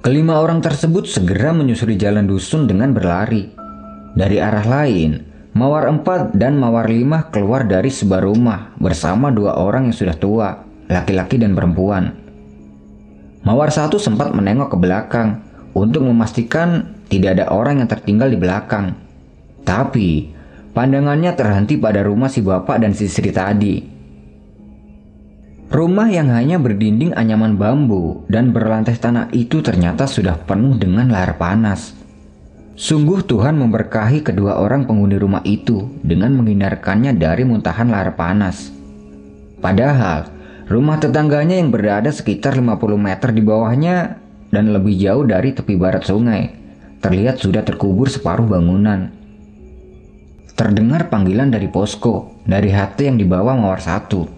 [0.07, 3.51] Kelima orang tersebut segera menyusuri jalan dusun dengan berlari.
[4.15, 5.19] Dari arah lain,
[5.51, 10.63] Mawar 4 dan Mawar 5 keluar dari sebuah rumah bersama dua orang yang sudah tua,
[10.87, 12.15] laki-laki dan perempuan.
[13.43, 15.43] Mawar 1 sempat menengok ke belakang
[15.75, 18.95] untuk memastikan tidak ada orang yang tertinggal di belakang.
[19.67, 20.31] Tapi,
[20.71, 23.96] pandangannya terhenti pada rumah si bapak dan si istri tadi.
[25.67, 31.35] Rumah yang hanya berdinding anyaman bambu dan berlantai tanah itu ternyata sudah penuh dengan lahar
[31.35, 31.91] panas.
[32.79, 38.71] Sungguh Tuhan memberkahi kedua orang penghuni rumah itu dengan menghindarkannya dari muntahan lahar panas.
[39.59, 40.31] Padahal,
[40.71, 44.23] rumah tetangganya yang berada sekitar 50 meter di bawahnya
[44.55, 46.53] dan lebih jauh dari tepi barat sungai,
[47.03, 49.11] terlihat sudah terkubur separuh bangunan.
[50.55, 54.36] Terdengar panggilan dari posko dari hati yang dibawa Mawar Satu.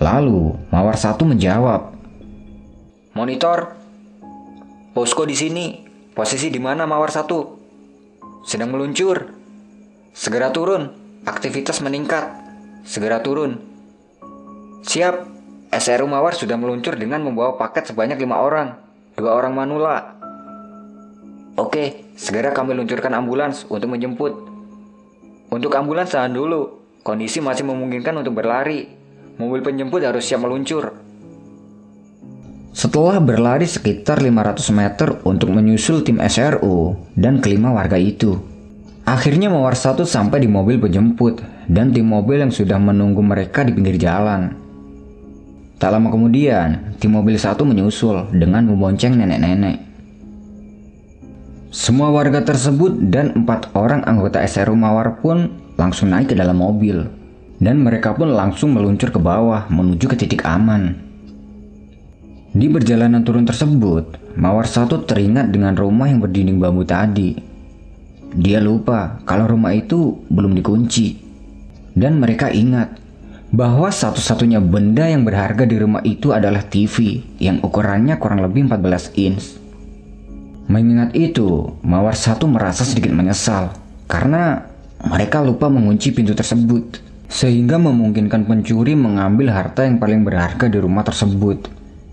[0.00, 1.92] Lalu, Mawar Satu menjawab,
[3.10, 3.74] Monitor,
[4.96, 5.66] posko di sini.
[6.16, 7.58] Posisi di mana Mawar satu?
[8.46, 9.28] Sedang meluncur.
[10.16, 10.94] Segera turun.
[11.26, 12.32] Aktivitas meningkat.
[12.86, 13.60] Segera turun.
[14.86, 15.26] Siap.
[15.74, 18.78] SRU Mawar sudah meluncur dengan membawa paket sebanyak lima orang.
[19.18, 20.16] Dua orang manula.
[21.58, 24.32] Oke, segera kami luncurkan ambulans untuk menjemput.
[25.50, 26.78] Untuk ambulans tahan dulu.
[27.02, 28.99] Kondisi masih memungkinkan untuk berlari.
[29.40, 30.92] Mobil penjemput harus siap meluncur.
[32.76, 38.36] Setelah berlari sekitar 500 meter untuk menyusul tim SRU dan kelima warga itu.
[39.08, 41.40] Akhirnya Mawar satu sampai di mobil penjemput
[41.72, 44.52] dan tim mobil yang sudah menunggu mereka di pinggir jalan.
[45.80, 49.80] Tak lama kemudian, tim mobil satu menyusul dengan membonceng nenek-nenek.
[51.72, 55.48] Semua warga tersebut dan empat orang anggota SRU Mawar pun
[55.80, 57.19] langsung naik ke dalam mobil.
[57.60, 60.96] Dan mereka pun langsung meluncur ke bawah menuju ke titik aman.
[62.56, 67.36] Di perjalanan turun tersebut, Mawar satu teringat dengan rumah yang berdinding bambu tadi.
[68.32, 71.20] Dia lupa kalau rumah itu belum dikunci.
[71.92, 72.96] Dan mereka ingat
[73.52, 79.20] bahwa satu-satunya benda yang berharga di rumah itu adalah TV yang ukurannya kurang lebih 14
[79.20, 79.60] inch.
[80.70, 83.74] Mengingat itu, Mawar satu merasa sedikit menyesal
[84.08, 84.64] karena
[85.04, 91.06] mereka lupa mengunci pintu tersebut sehingga memungkinkan pencuri mengambil harta yang paling berharga di rumah
[91.06, 91.70] tersebut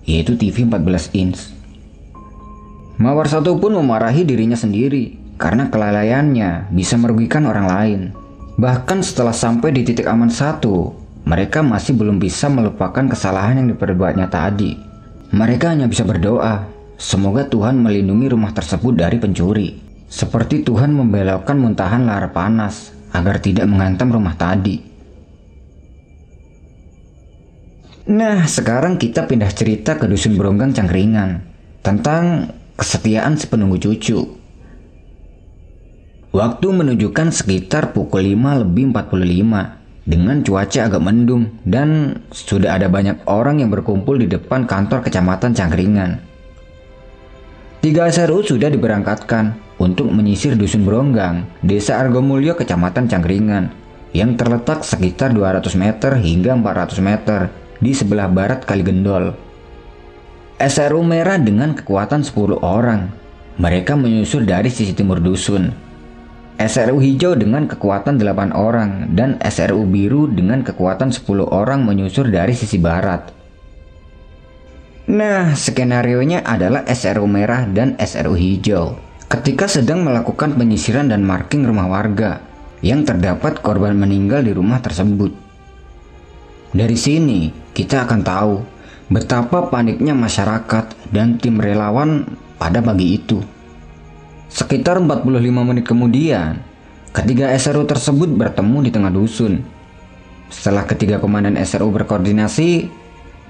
[0.08, 1.52] yaitu TV 14 inch.
[2.98, 8.02] Mawar satu pun memarahi dirinya sendiri karena kelalaiannya bisa merugikan orang lain.
[8.58, 14.34] Bahkan setelah sampai di titik aman satu, mereka masih belum bisa melupakan kesalahan yang diperbuatnya
[14.34, 14.74] tadi.
[15.30, 16.66] Mereka hanya bisa berdoa,
[16.98, 19.78] semoga Tuhan melindungi rumah tersebut dari pencuri.
[20.08, 24.97] Seperti Tuhan membelokkan muntahan lahar panas agar tidak menghantam rumah tadi.
[28.08, 31.44] Nah, sekarang kita pindah cerita ke Dusun Beronggang Cangkringan
[31.84, 34.24] tentang kesetiaan sepenunggu cucu.
[36.32, 43.28] Waktu menunjukkan sekitar pukul 5 lebih 45 dengan cuaca agak mendung dan sudah ada banyak
[43.28, 46.24] orang yang berkumpul di depan kantor kecamatan Cangkringan.
[47.84, 49.52] Tiga SRU sudah diberangkatkan
[49.84, 53.68] untuk menyisir Dusun Beronggang, Desa Argomulyo, Kecamatan Cangkringan,
[54.16, 59.34] yang terletak sekitar 200 meter hingga 400 meter di sebelah barat Kali Gendol.
[60.58, 63.14] SRU merah dengan kekuatan 10 orang.
[63.58, 65.70] Mereka menyusul dari sisi timur dusun.
[66.58, 72.58] SRU hijau dengan kekuatan 8 orang dan SRU biru dengan kekuatan 10 orang menyusul dari
[72.58, 73.30] sisi barat.
[75.08, 78.98] Nah, skenario-nya adalah SRU merah dan SRU hijau.
[79.30, 82.42] Ketika sedang melakukan penyisiran dan marking rumah warga
[82.82, 85.32] yang terdapat korban meninggal di rumah tersebut.
[86.74, 88.66] Dari sini, kita akan tahu
[89.14, 92.26] betapa paniknya masyarakat dan tim relawan
[92.58, 93.38] pada pagi itu.
[94.50, 95.30] Sekitar 45
[95.62, 96.58] menit kemudian,
[97.14, 99.62] ketiga SRU tersebut bertemu di tengah dusun.
[100.50, 102.90] Setelah ketiga komandan SRU berkoordinasi,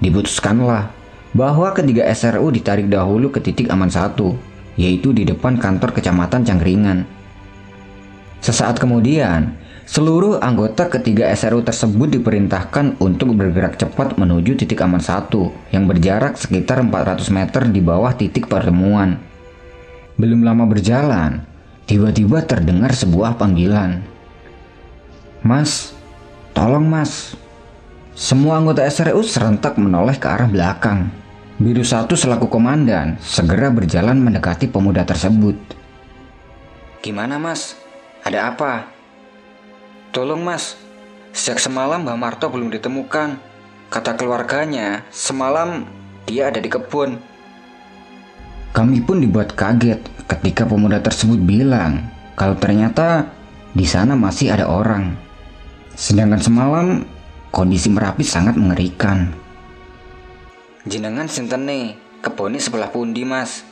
[0.04, 0.92] diputuskanlah
[1.32, 4.36] bahwa ketiga SRU ditarik dahulu ke titik aman satu,
[4.76, 7.08] yaitu di depan kantor kecamatan Cangkringan.
[8.44, 9.56] Sesaat kemudian,
[9.88, 16.36] Seluruh anggota ketiga SRU tersebut diperintahkan untuk bergerak cepat menuju titik aman satu yang berjarak
[16.36, 19.16] sekitar 400 meter di bawah titik pertemuan.
[20.20, 21.40] Belum lama berjalan,
[21.88, 24.04] tiba-tiba terdengar sebuah panggilan.
[25.40, 25.96] Mas,
[26.52, 27.32] tolong mas,
[28.12, 31.08] Semua anggota SRU serentak menoleh ke arah belakang.
[31.56, 35.54] Biru satu selaku komandan segera berjalan mendekati pemuda tersebut.
[37.00, 37.78] Gimana mas?
[38.26, 38.97] Ada apa?
[40.08, 40.80] Tolong mas,
[41.36, 43.36] sejak semalam Mbak Marto belum ditemukan.
[43.92, 45.84] Kata keluarganya, semalam
[46.24, 47.20] dia ada di kebun.
[48.72, 52.04] Kami pun dibuat kaget ketika pemuda tersebut bilang
[52.36, 53.32] kalau ternyata
[53.72, 55.16] di sana masih ada orang.
[55.96, 56.86] Sedangkan semalam
[57.48, 59.32] kondisi Merapi sangat mengerikan.
[60.88, 63.64] Jenengan sinten nih, keboni sebelah pundi mas?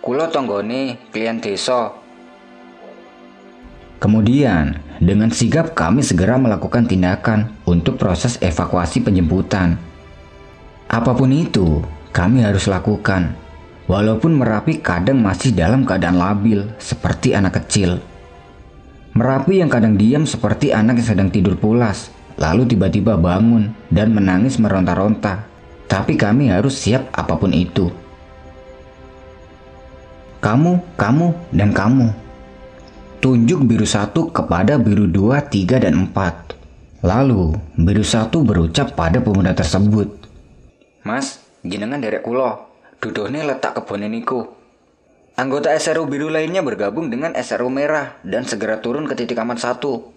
[0.00, 1.99] Kulo tonggone klien desa.
[4.00, 9.76] Kemudian, dengan sigap kami segera melakukan tindakan untuk proses evakuasi penjemputan.
[10.88, 13.36] Apa pun itu, kami harus lakukan.
[13.84, 18.00] Walaupun Merapi kadang masih dalam keadaan labil seperti anak kecil.
[19.12, 22.08] Merapi yang kadang diam seperti anak yang sedang tidur pulas,
[22.40, 25.44] lalu tiba-tiba bangun dan menangis meronta-ronta.
[25.90, 27.92] Tapi kami harus siap apa pun itu.
[30.40, 32.29] Kamu, kamu, dan kamu.
[33.20, 36.56] Tunjuk biru satu kepada biru dua, tiga, dan empat.
[37.04, 40.08] Lalu, biru satu berucap pada pemuda tersebut.
[41.04, 42.64] Mas, jenengan derek kulo.
[42.96, 44.48] Dudohnya letak kebun niku.
[45.36, 50.16] Anggota SRU biru lainnya bergabung dengan SRU merah dan segera turun ke titik aman satu.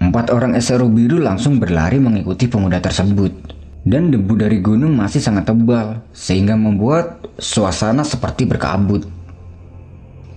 [0.00, 3.52] Empat orang SRU biru langsung berlari mengikuti pemuda tersebut.
[3.84, 9.04] Dan debu dari gunung masih sangat tebal, sehingga membuat suasana seperti berkabut.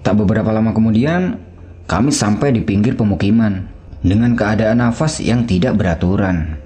[0.05, 1.41] Tak beberapa lama kemudian,
[1.89, 3.65] kami sampai di pinggir pemukiman
[4.05, 6.61] dengan keadaan nafas yang tidak beraturan.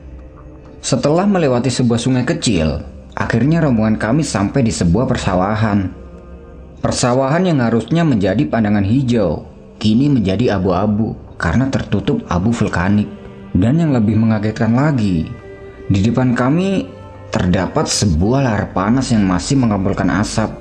[0.84, 2.84] Setelah melewati sebuah sungai kecil,
[3.16, 5.88] akhirnya rombongan kami sampai di sebuah persawahan.
[6.84, 9.48] Persawahan yang harusnya menjadi pandangan hijau,
[9.80, 13.08] kini menjadi abu-abu karena tertutup abu vulkanik.
[13.56, 15.32] Dan yang lebih mengagetkan lagi,
[15.88, 16.92] di depan kami
[17.32, 20.52] terdapat sebuah lahar panas yang masih mengabulkan asap,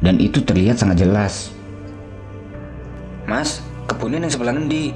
[0.00, 1.50] dan itu terlihat sangat jelas.
[3.32, 4.92] Mas, kebunnya yang sebelah ngendi?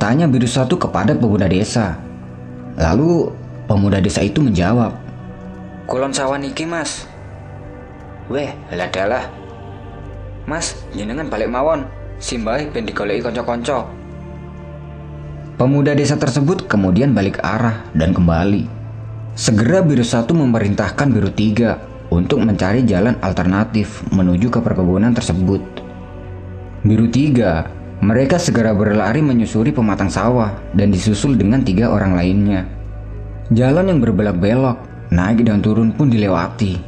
[0.00, 2.00] Tanya biru satu kepada pemuda desa.
[2.80, 3.28] Lalu
[3.68, 4.96] pemuda desa itu menjawab,
[5.84, 7.04] Kulon sawan iki mas.
[8.32, 9.28] Weh, ladalah.
[10.48, 11.84] Mas, jenengan balik mawon.
[12.16, 13.84] Simbah ben digoleki konco-konco.
[15.60, 18.64] Pemuda desa tersebut kemudian balik arah dan kembali.
[19.36, 25.71] Segera biru satu memerintahkan biru tiga untuk mencari jalan alternatif menuju ke perkebunan tersebut.
[26.82, 27.70] Biru tiga,
[28.02, 32.66] mereka segera berlari menyusuri pematang sawah dan disusul dengan tiga orang lainnya.
[33.54, 36.78] Jalan yang berbelok-belok, naik dan turun pun dilewati.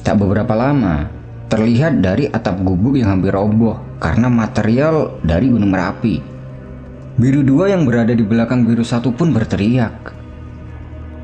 [0.00, 1.08] Tak beberapa lama,
[1.52, 6.30] terlihat dari atap gubuk yang hampir roboh karena material dari Gunung Merapi
[7.20, 9.92] Biru dua yang berada di belakang biru satu pun berteriak.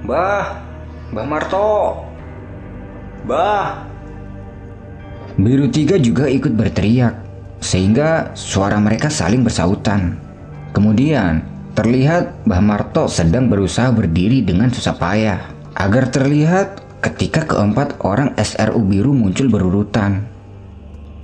[0.05, 0.61] Bah,
[1.09, 2.05] Mbah Marto.
[3.25, 3.81] Bah.
[5.41, 7.17] Biru tiga juga ikut berteriak,
[7.61, 10.17] sehingga suara mereka saling bersautan.
[10.77, 11.45] Kemudian,
[11.77, 15.41] terlihat Mbah Marto sedang berusaha berdiri dengan susah payah,
[15.77, 20.25] agar terlihat ketika keempat orang SRU biru muncul berurutan.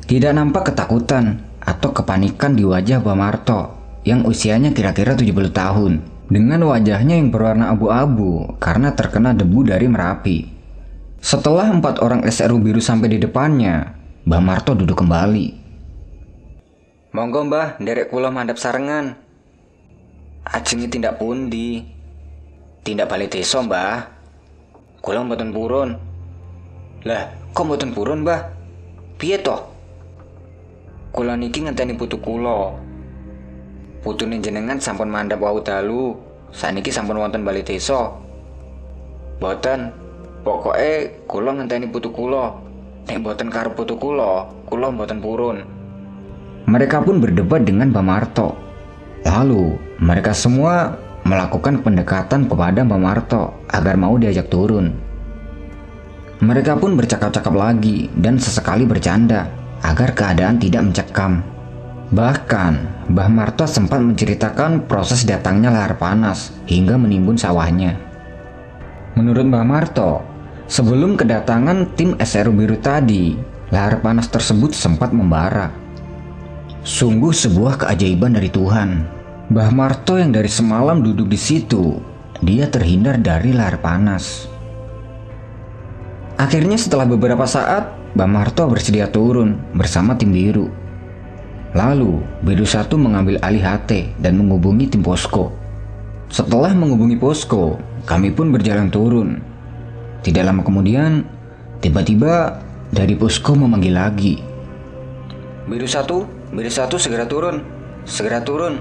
[0.04, 3.60] Tidak nampak ketakutan atau kepanikan di wajah Mbah Marto
[4.02, 5.92] yang usianya kira-kira 70 tahun
[6.26, 10.38] dengan wajahnya yang berwarna abu-abu karena terkena debu dari Merapi.
[11.22, 13.94] Setelah empat orang SRU biru sampai di depannya,
[14.26, 15.61] Mbah Marto duduk kembali.
[17.12, 19.12] Monggo mbah, derek kula mandap sarengan.
[20.48, 21.84] Ajengi tindak pundi?
[22.80, 24.08] Tindak balik desa mbah.
[25.04, 25.92] Kula mboten purun.
[27.04, 28.48] Lah, kok mboten purun mbah?
[29.20, 29.60] Piye toh?
[31.12, 32.80] Kula niki ngenteni putu kula.
[34.00, 36.16] Putune jenengan sampun mandap wau dalu.
[36.48, 38.08] Saniki sampun wonten bali desa.
[39.36, 39.92] Boten.
[40.48, 42.56] Pokoke kula ngenteni putu kula.
[43.04, 45.81] Nek boten karo putu kula, kula boten purun.
[46.66, 48.54] Mereka pun berdebat dengan Mbak Marto.
[49.26, 54.94] Lalu, mereka semua melakukan pendekatan kepada Mbak Marto agar mau diajak turun.
[56.42, 59.46] Mereka pun bercakap-cakap lagi dan sesekali bercanda
[59.82, 61.42] agar keadaan tidak mencekam.
[62.12, 62.72] Bahkan,
[63.10, 67.96] Mbah Marto sempat menceritakan proses datangnya lahar panas hingga menimbun sawahnya.
[69.18, 70.20] Menurut Mbah Marto,
[70.68, 73.32] sebelum kedatangan tim SRU Biru tadi,
[73.72, 75.81] lahar panas tersebut sempat membara.
[76.82, 79.06] Sungguh sebuah keajaiban dari Tuhan.
[79.54, 82.02] Bah Marto yang dari semalam duduk di situ,
[82.42, 84.50] dia terhindar dari lahar panas.
[86.42, 87.86] Akhirnya setelah beberapa saat,
[88.18, 90.74] Bah Marto bersedia turun bersama tim biru.
[91.70, 95.54] Lalu, biru satu mengambil alih HT dan menghubungi tim posko.
[96.34, 97.78] Setelah menghubungi posko,
[98.10, 99.38] kami pun berjalan turun.
[100.26, 101.22] Tidak lama kemudian,
[101.78, 102.58] tiba-tiba
[102.90, 104.34] dari posko memanggil lagi.
[105.70, 107.64] Biru satu biru satu segera turun,
[108.04, 108.78] segera turun.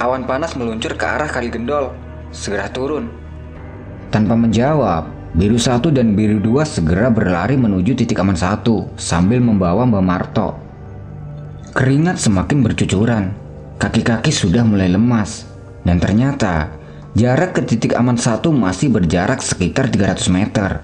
[0.00, 1.92] Awan panas meluncur ke arah kali gendol,
[2.32, 3.12] segera turun.
[4.08, 9.86] Tanpa menjawab, Biru satu dan biru dua segera berlari menuju titik aman satu sambil membawa
[9.86, 10.58] Mbak Marto.
[11.70, 13.30] Keringat semakin bercucuran,
[13.78, 15.46] kaki-kaki sudah mulai lemas,
[15.86, 16.74] dan ternyata
[17.14, 20.82] jarak ke titik aman satu masih berjarak sekitar 300 meter.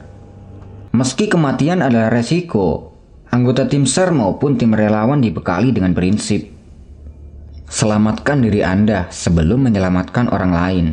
[0.94, 2.94] Meski kematian adalah resiko,
[3.36, 6.56] anggota tim SAR maupun tim relawan dibekali dengan prinsip
[7.66, 10.86] Selamatkan diri Anda sebelum menyelamatkan orang lain.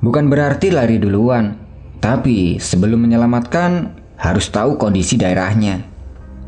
[0.00, 1.60] Bukan berarti lari duluan,
[2.00, 5.84] tapi sebelum menyelamatkan harus tahu kondisi daerahnya.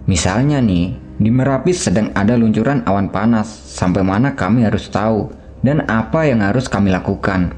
[0.09, 5.29] Misalnya nih, di Merapi sedang ada luncuran awan panas, sampai mana kami harus tahu
[5.61, 7.53] dan apa yang harus kami lakukan.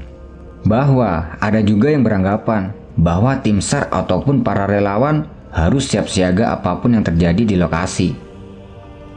[0.67, 6.81] Bahwa ada juga yang beranggapan bahwa tim SAR ataupun para relawan harus siap siaga apa
[6.81, 8.09] pun yang terjadi di lokasi.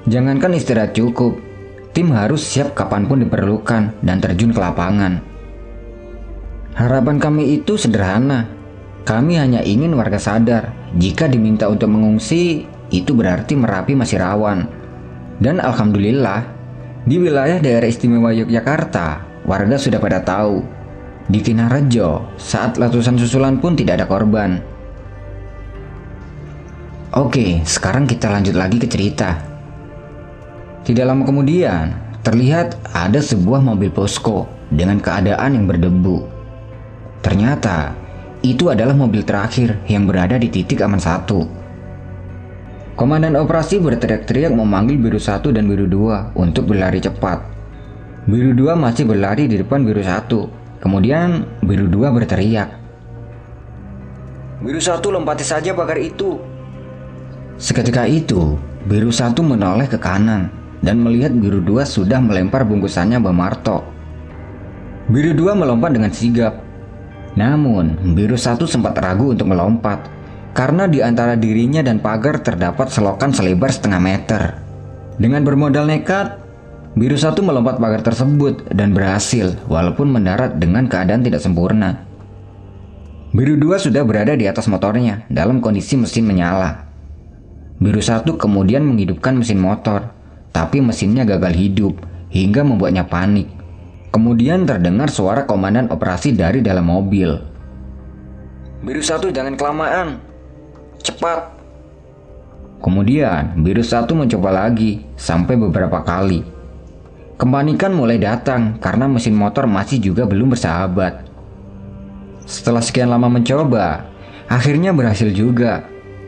[0.06, 1.40] Jangankan istirahat cukup,
[1.96, 5.18] tim harus siap kapan pun diperlukan dan terjun ke lapangan.
[6.76, 8.52] Harapan kami itu sederhana.
[9.06, 14.68] Kami hanya ingin warga sadar jika diminta untuk mengungsi itu berarti Merapi masih rawan.
[15.40, 16.44] Dan alhamdulillah,
[17.06, 20.60] di wilayah daerah istimewa Yogyakarta, warga sudah pada tahu.
[21.26, 24.75] Di Kinarejo, saat letusan susulan pun tidak ada korban.
[27.16, 29.40] Oke, sekarang kita lanjut lagi ke cerita.
[30.84, 36.28] Tidak lama kemudian, terlihat ada sebuah mobil posko dengan keadaan yang berdebu.
[37.24, 37.96] Ternyata,
[38.44, 41.48] itu adalah mobil terakhir yang berada di titik aman satu.
[43.00, 47.40] Komandan operasi berteriak-teriak memanggil biru satu dan biru dua untuk berlari cepat.
[48.28, 50.52] Biru dua masih berlari di depan biru satu.
[50.84, 52.76] Kemudian biru dua berteriak.
[54.60, 56.55] Biru satu lompati saja pagar itu.
[57.56, 60.52] Seketika itu, biru satu menoleh ke kanan
[60.84, 63.80] dan melihat biru dua sudah melempar bungkusannya Mbak Marto.
[65.08, 66.60] Biru dua melompat dengan sigap.
[67.32, 70.04] Namun, biru satu sempat ragu untuk melompat
[70.52, 74.42] karena di antara dirinya dan pagar terdapat selokan selebar setengah meter.
[75.16, 76.36] Dengan bermodal nekat,
[76.92, 82.04] biru satu melompat pagar tersebut dan berhasil walaupun mendarat dengan keadaan tidak sempurna.
[83.32, 86.85] Biru dua sudah berada di atas motornya dalam kondisi mesin menyala.
[87.76, 90.08] Biru satu kemudian menghidupkan mesin motor
[90.48, 91.94] tapi mesinnya gagal hidup
[92.32, 93.52] hingga membuatnya panik.
[94.08, 97.36] Kemudian terdengar suara komandan operasi dari dalam mobil.
[98.80, 100.16] Biru satu jangan kelamaan.
[101.04, 101.52] Cepat.
[102.80, 106.40] Kemudian biru satu mencoba lagi sampai beberapa kali.
[107.36, 111.28] Kepanikan mulai datang karena mesin motor masih juga belum bersahabat.
[112.48, 114.08] Setelah sekian lama mencoba,
[114.48, 115.84] akhirnya berhasil juga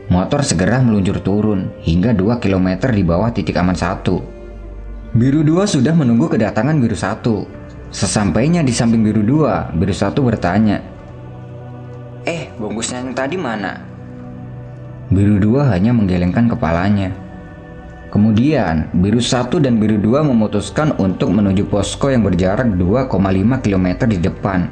[0.09, 4.17] Motor segera meluncur turun hingga 2 km di bawah titik aman satu.
[5.13, 7.93] Biru 2 sudah menunggu kedatangan biru 1.
[7.93, 10.81] Sesampainya di samping biru 2, biru 1 bertanya,
[12.29, 13.81] Eh, bungkusnya yang tadi mana?
[15.09, 17.09] Biru 2 hanya menggelengkan kepalanya.
[18.09, 24.17] Kemudian, biru 1 dan biru 2 memutuskan untuk menuju posko yang berjarak 2,5 km di
[24.17, 24.69] depan.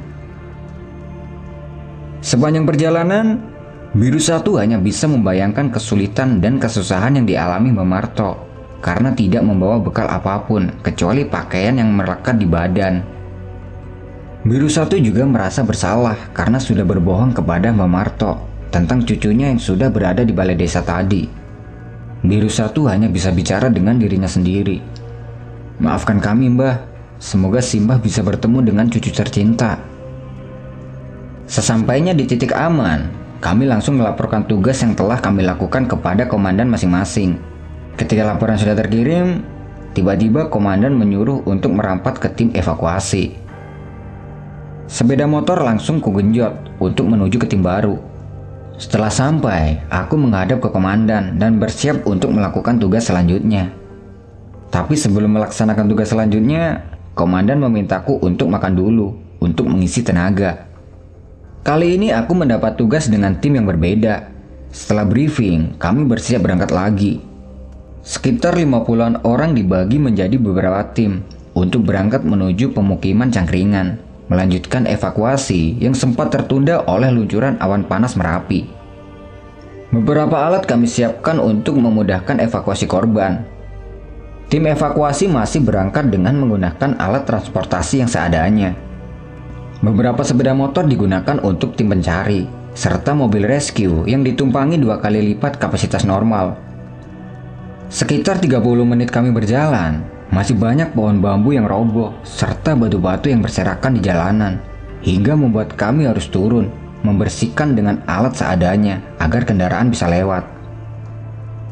[2.22, 3.57] Sepanjang perjalanan,
[3.96, 8.36] Biru satu hanya bisa membayangkan kesulitan dan kesusahan yang dialami Memarto
[8.84, 13.00] karena tidak membawa bekal apa pun kecuali pakaian yang melekat di badan.
[14.44, 18.36] Biru satu juga merasa bersalah karena sudah berbohong kepada Memarto
[18.68, 21.24] tentang cucunya yang sudah berada di balai desa tadi.
[22.20, 24.84] Biru satu hanya bisa bicara dengan dirinya sendiri.
[25.80, 26.84] Maafkan kami mbah,
[27.16, 29.80] semoga Simbah bisa bertemu dengan cucu tercinta.
[31.48, 33.08] Sesampainya di titik aman,
[33.38, 37.38] kami langsung melaporkan tugas yang telah kami lakukan kepada komandan masing-masing.
[37.94, 39.46] Ketika laporan sudah terkirim,
[39.94, 43.38] tiba-tiba komandan menyuruh untuk merapat ke tim evakuasi.
[44.90, 47.98] Sepeda motor langsung kugenjot untuk menuju ke tim baru.
[48.78, 53.70] Setelah sampai, aku menghadap ke komandan dan bersiap untuk melakukan tugas selanjutnya.
[54.70, 60.67] Tapi sebelum melaksanakan tugas selanjutnya, komandan memintaku untuk makan dulu untuk mengisi tenaga.
[61.66, 64.30] Kali ini aku mendapat tugas dengan tim yang berbeda.
[64.70, 67.18] Setelah briefing, kami bersiap berangkat lagi.
[68.04, 73.98] Sekitar 50-an orang dibagi menjadi beberapa tim untuk berangkat menuju pemukiman Cangkringan,
[74.30, 78.64] melanjutkan evakuasi yang sempat tertunda oleh luncuran awan panas Merapi.
[79.88, 83.44] Beberapa alat kami siapkan untuk memudahkan evakuasi korban.
[84.48, 88.87] Tim evakuasi masih berangkat dengan menggunakan alat transportasi yang seadanya.
[89.78, 92.42] Beberapa sepeda motor digunakan untuk tim pencari,
[92.74, 96.58] serta mobil rescue yang ditumpangi dua kali lipat kapasitas normal.
[97.86, 100.02] Sekitar 30 menit kami berjalan,
[100.34, 104.58] masih banyak pohon bambu yang roboh, serta batu-batu yang berserakan di jalanan,
[105.06, 106.74] hingga membuat kami harus turun,
[107.06, 110.42] membersihkan dengan alat seadanya agar kendaraan bisa lewat.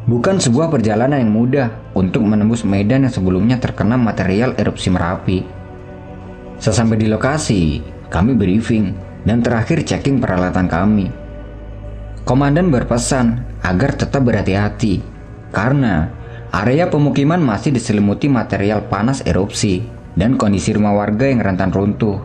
[0.07, 5.42] Bukan sebuah perjalanan yang mudah untuk menembus medan yang sebelumnya terkena material erupsi Merapi.
[6.62, 8.94] Sesampai di lokasi, kami briefing
[9.26, 11.11] dan terakhir checking peralatan kami.
[12.26, 15.02] Komandan berpesan agar tetap berhati-hati
[15.54, 16.11] karena
[16.50, 19.82] area pemukiman masih diselimuti material panas erupsi
[20.14, 22.18] dan kondisi rumah warga yang rentan runtuh.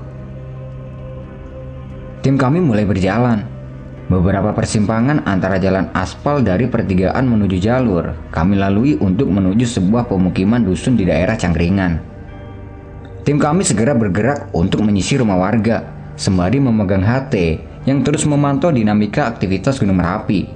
[2.21, 3.45] Tim kami mulai berjalan.
[4.11, 10.59] Beberapa persimpangan antara jalan aspal dari pertigaan menuju jalur kami lalui untuk menuju sebuah pemukiman
[10.61, 12.10] dusun di daerah Cangkringan.
[13.21, 15.85] Tim kami segera bergerak untuk menyisir rumah warga
[16.17, 17.33] sembari memegang HT
[17.85, 20.49] yang terus memantau dinamika aktivitas Gunung Merapi.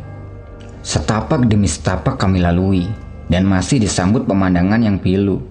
[0.85, 2.85] Setapak demi setapak kami lalui,
[3.29, 5.41] dan masih disambut pemandangan yang pilu.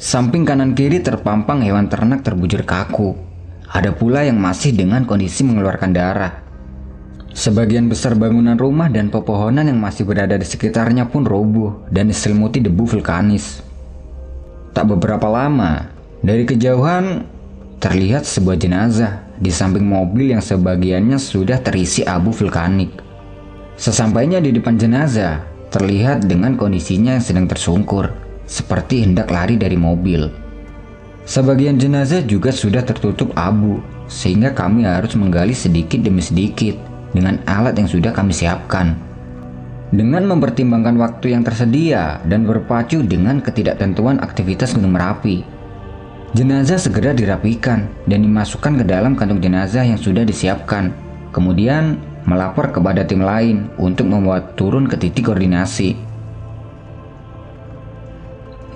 [0.00, 3.14] Samping kanan kiri terpampang hewan ternak terbujur kaku.
[3.70, 6.42] Ada pula yang masih dengan kondisi mengeluarkan darah.
[7.30, 12.58] Sebagian besar bangunan rumah dan pepohonan yang masih berada di sekitarnya pun roboh dan diselimuti
[12.58, 13.62] debu vulkanis.
[14.74, 15.86] Tak beberapa lama,
[16.20, 17.24] dari kejauhan
[17.80, 22.92] terlihat sebuah jenazah di samping mobil yang sebagiannya sudah terisi abu vulkanik.
[23.80, 25.40] Sesampainya di depan jenazah,
[25.72, 28.12] terlihat dengan kondisinya yang sedang tersungkur,
[28.44, 30.28] seperti hendak lari dari mobil.
[31.24, 36.76] Sebagian jenazah juga sudah tertutup abu, sehingga kami harus menggali sedikit demi sedikit
[37.16, 38.92] dengan alat yang sudah kami siapkan.
[39.90, 45.59] Dengan mempertimbangkan waktu yang tersedia dan berpacu dengan ketidaktentuan aktivitas Gunung Merapi,
[46.30, 50.94] Jenazah segera dirapikan dan dimasukkan ke dalam kantung jenazah yang sudah disiapkan.
[51.34, 55.98] Kemudian melapor kepada tim lain untuk membuat turun ke titik koordinasi.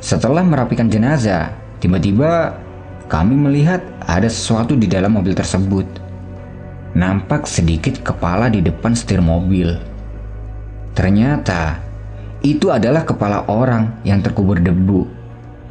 [0.02, 2.58] Setelah merapikan jenazah, tiba-tiba
[3.06, 5.86] kami melihat ada sesuatu di dalam mobil tersebut.
[6.98, 9.78] Nampak sedikit kepala di depan setir mobil.
[10.98, 11.78] Ternyata
[12.42, 15.23] itu adalah kepala orang yang terkubur debu.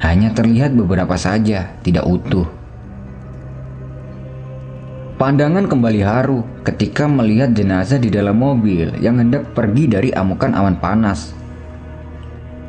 [0.03, 2.43] Hanya terlihat beberapa saja, tidak utuh.
[5.15, 10.75] Pandangan kembali haru ketika melihat jenazah di dalam mobil yang hendak pergi dari amukan awan
[10.75, 11.31] panas.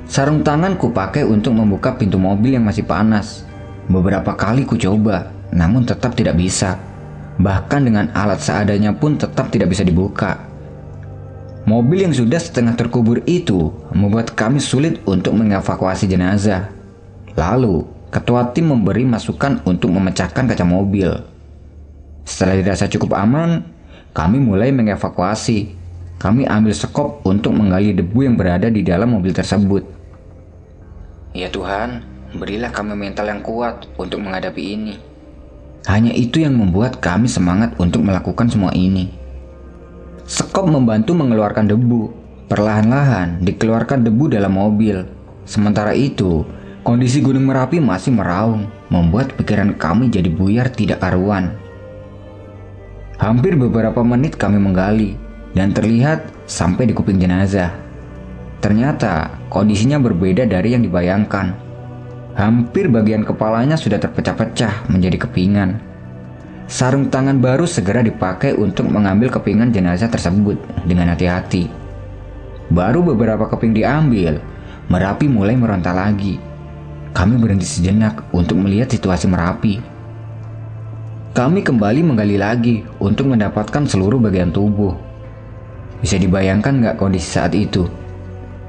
[0.07, 3.43] Sarung tangan ku pakai untuk membuka pintu mobil yang masih panas.
[3.91, 6.79] Beberapa kali ku coba, namun tetap tidak bisa.
[7.43, 10.39] Bahkan dengan alat seadanya pun tetap tidak bisa dibuka.
[11.67, 16.74] Mobil yang sudah setengah terkubur itu membuat kami sulit untuk mengevakuasi jenazah.
[17.35, 17.83] Lalu,
[18.15, 21.11] ketua tim memberi masukan untuk memecahkan kaca mobil.
[22.23, 23.67] Setelah dirasa cukup aman,
[24.15, 25.75] kami mulai mengevakuasi.
[26.23, 29.83] Kami ambil sekop untuk menggali debu yang berada di dalam mobil tersebut.
[31.35, 32.07] Ya Tuhan,
[32.39, 34.95] berilah kami mental yang kuat untuk menghadapi ini.
[35.85, 39.11] Hanya itu yang membuat kami semangat untuk melakukan semua ini.
[40.25, 42.15] Sekop membantu mengeluarkan debu.
[42.49, 45.05] Perlahan-lahan dikeluarkan debu dalam mobil.
[45.45, 46.47] Sementara itu,
[46.85, 51.57] Kondisi Gunung Merapi masih meraung, membuat pikiran kami jadi buyar tidak karuan.
[53.17, 55.17] Hampir beberapa menit kami menggali,
[55.57, 57.73] dan terlihat sampai di kuping jenazah.
[58.61, 61.57] Ternyata kondisinya berbeda dari yang dibayangkan.
[62.37, 65.81] Hampir bagian kepalanya sudah terpecah-pecah menjadi kepingan.
[66.69, 71.65] Sarung tangan baru segera dipakai untuk mengambil kepingan jenazah tersebut dengan hati-hati.
[72.69, 74.37] Baru beberapa keping diambil,
[74.85, 76.53] Merapi mulai meronta lagi
[77.15, 79.79] kami berhenti sejenak untuk melihat situasi Merapi.
[81.31, 84.99] Kami kembali menggali lagi untuk mendapatkan seluruh bagian tubuh.
[86.03, 87.87] Bisa dibayangkan nggak kondisi saat itu?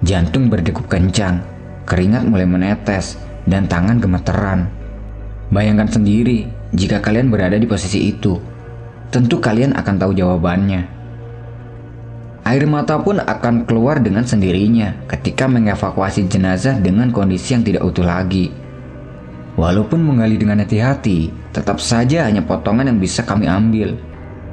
[0.05, 1.41] Jantung berdegup kencang,
[1.89, 3.17] keringat mulai menetes,
[3.49, 4.69] dan tangan gemeteran.
[5.49, 8.37] Bayangkan sendiri jika kalian berada di posisi itu.
[9.09, 10.94] Tentu kalian akan tahu jawabannya.
[12.45, 18.05] Air mata pun akan keluar dengan sendirinya ketika mengevakuasi jenazah dengan kondisi yang tidak utuh
[18.05, 18.53] lagi.
[19.57, 23.97] Walaupun menggali dengan hati-hati, tetap saja hanya potongan yang bisa kami ambil.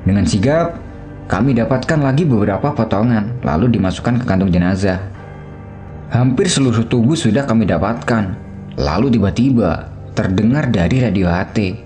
[0.09, 0.81] Dengan sigap,
[1.29, 4.97] kami dapatkan lagi beberapa potongan, lalu dimasukkan ke kantung jenazah.
[6.09, 8.25] Hampir seluruh tubuh sudah kami dapatkan,
[8.81, 11.77] lalu tiba-tiba terdengar dari radio HT.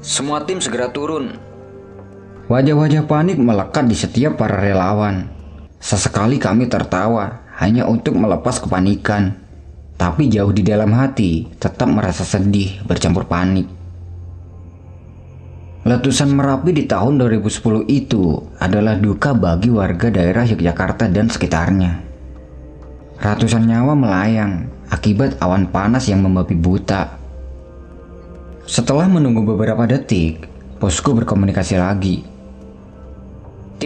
[0.00, 1.36] Semua tim segera turun,
[2.46, 5.26] Wajah-wajah panik melekat di setiap para relawan.
[5.82, 9.34] Sesekali kami tertawa hanya untuk melepas kepanikan.
[9.98, 13.66] Tapi jauh di dalam hati tetap merasa sedih bercampur panik.
[15.82, 21.98] Letusan Merapi di tahun 2010 itu adalah duka bagi warga daerah Yogyakarta dan sekitarnya.
[23.18, 27.10] Ratusan nyawa melayang akibat awan panas yang membabi buta.
[28.70, 30.46] Setelah menunggu beberapa detik,
[30.78, 32.35] posko berkomunikasi lagi.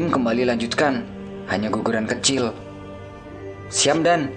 [0.00, 1.04] Tim kembali lanjutkan,
[1.52, 2.56] hanya guguran kecil.
[3.68, 4.32] Siam dan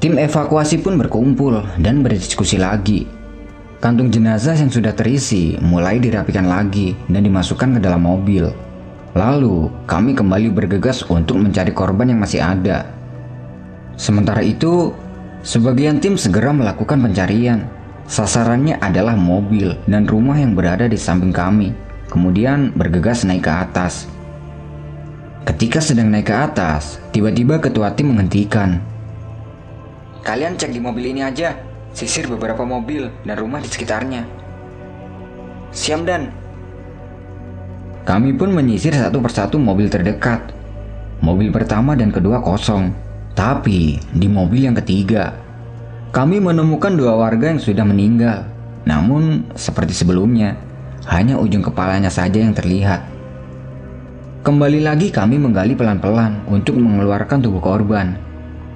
[0.00, 3.04] Tim evakuasi pun berkumpul dan berdiskusi lagi
[3.76, 8.48] Kantung jenazah yang sudah terisi mulai dirapikan lagi dan dimasukkan ke dalam mobil.
[9.12, 12.88] Lalu, kami kembali bergegas untuk mencari korban yang masih ada.
[14.00, 14.96] Sementara itu,
[15.44, 17.68] sebagian tim segera melakukan pencarian.
[18.08, 24.04] Sasarannya adalah mobil dan rumah yang berada di samping kami, kemudian bergegas naik ke atas.
[25.48, 28.84] Ketika sedang naik ke atas, tiba-tiba ketua tim menghentikan.
[30.20, 31.56] Kalian cek di mobil ini aja,
[31.96, 34.28] sisir beberapa mobil dan rumah di sekitarnya.
[35.72, 36.28] Siam dan
[38.02, 40.50] kami pun menyisir satu persatu mobil terdekat.
[41.22, 42.90] Mobil pertama dan kedua kosong,
[43.32, 45.38] tapi di mobil yang ketiga,
[46.10, 48.42] kami menemukan dua warga yang sudah meninggal.
[48.82, 50.58] Namun, seperti sebelumnya,
[51.10, 53.02] hanya ujung kepalanya saja yang terlihat.
[54.42, 58.18] Kembali lagi kami menggali pelan-pelan untuk mengeluarkan tubuh korban.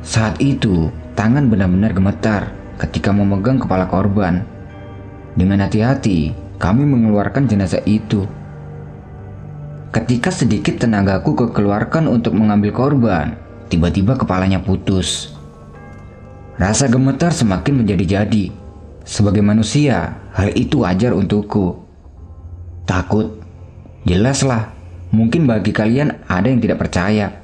[0.03, 4.47] Saat itu, tangan benar-benar gemetar ketika memegang kepala korban.
[5.35, 6.31] Dengan hati-hati,
[6.63, 8.27] kami mengeluarkan jenazah itu.
[9.91, 13.35] Ketika sedikit tenagaku kekeluarkan untuk mengambil korban,
[13.67, 15.35] tiba-tiba kepalanya putus.
[16.57, 18.55] Rasa gemetar semakin menjadi-jadi.
[19.07, 21.86] Sebagai manusia, hal itu wajar untukku.
[22.87, 23.43] Takut,
[24.07, 24.71] jelaslah.
[25.11, 27.43] Mungkin bagi kalian ada yang tidak percaya.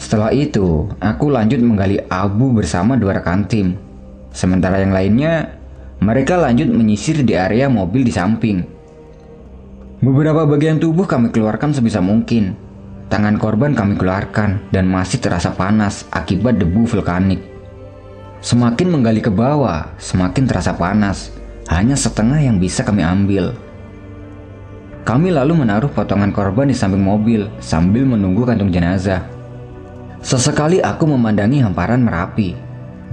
[0.00, 3.76] Setelah itu, aku lanjut menggali abu bersama dua rekan tim.
[4.32, 5.60] Sementara yang lainnya,
[6.00, 8.64] mereka lanjut menyisir di area mobil di samping.
[10.00, 12.56] Beberapa bagian tubuh kami keluarkan sebisa mungkin.
[13.12, 17.44] Tangan korban kami keluarkan dan masih terasa panas akibat debu vulkanik.
[18.40, 21.39] Semakin menggali ke bawah, semakin terasa panas.
[21.70, 23.54] Hanya setengah yang bisa kami ambil.
[25.06, 29.22] Kami lalu menaruh potongan korban di samping mobil sambil menunggu kantung jenazah.
[30.18, 32.58] Sesekali aku memandangi hamparan Merapi.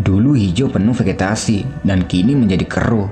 [0.02, 3.10] Dulu hijau penuh vegetasi dan kini menjadi keruh.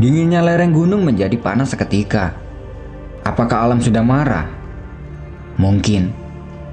[0.00, 2.32] Dinginnya lereng gunung menjadi panas seketika.
[3.20, 4.48] Apakah alam sudah marah?
[5.60, 6.10] Mungkin,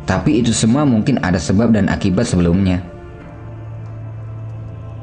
[0.07, 2.81] tapi itu semua mungkin ada sebab dan akibat sebelumnya.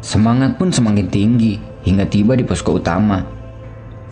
[0.02, 3.24] Semangat pun semakin tinggi hingga tiba di posko utama.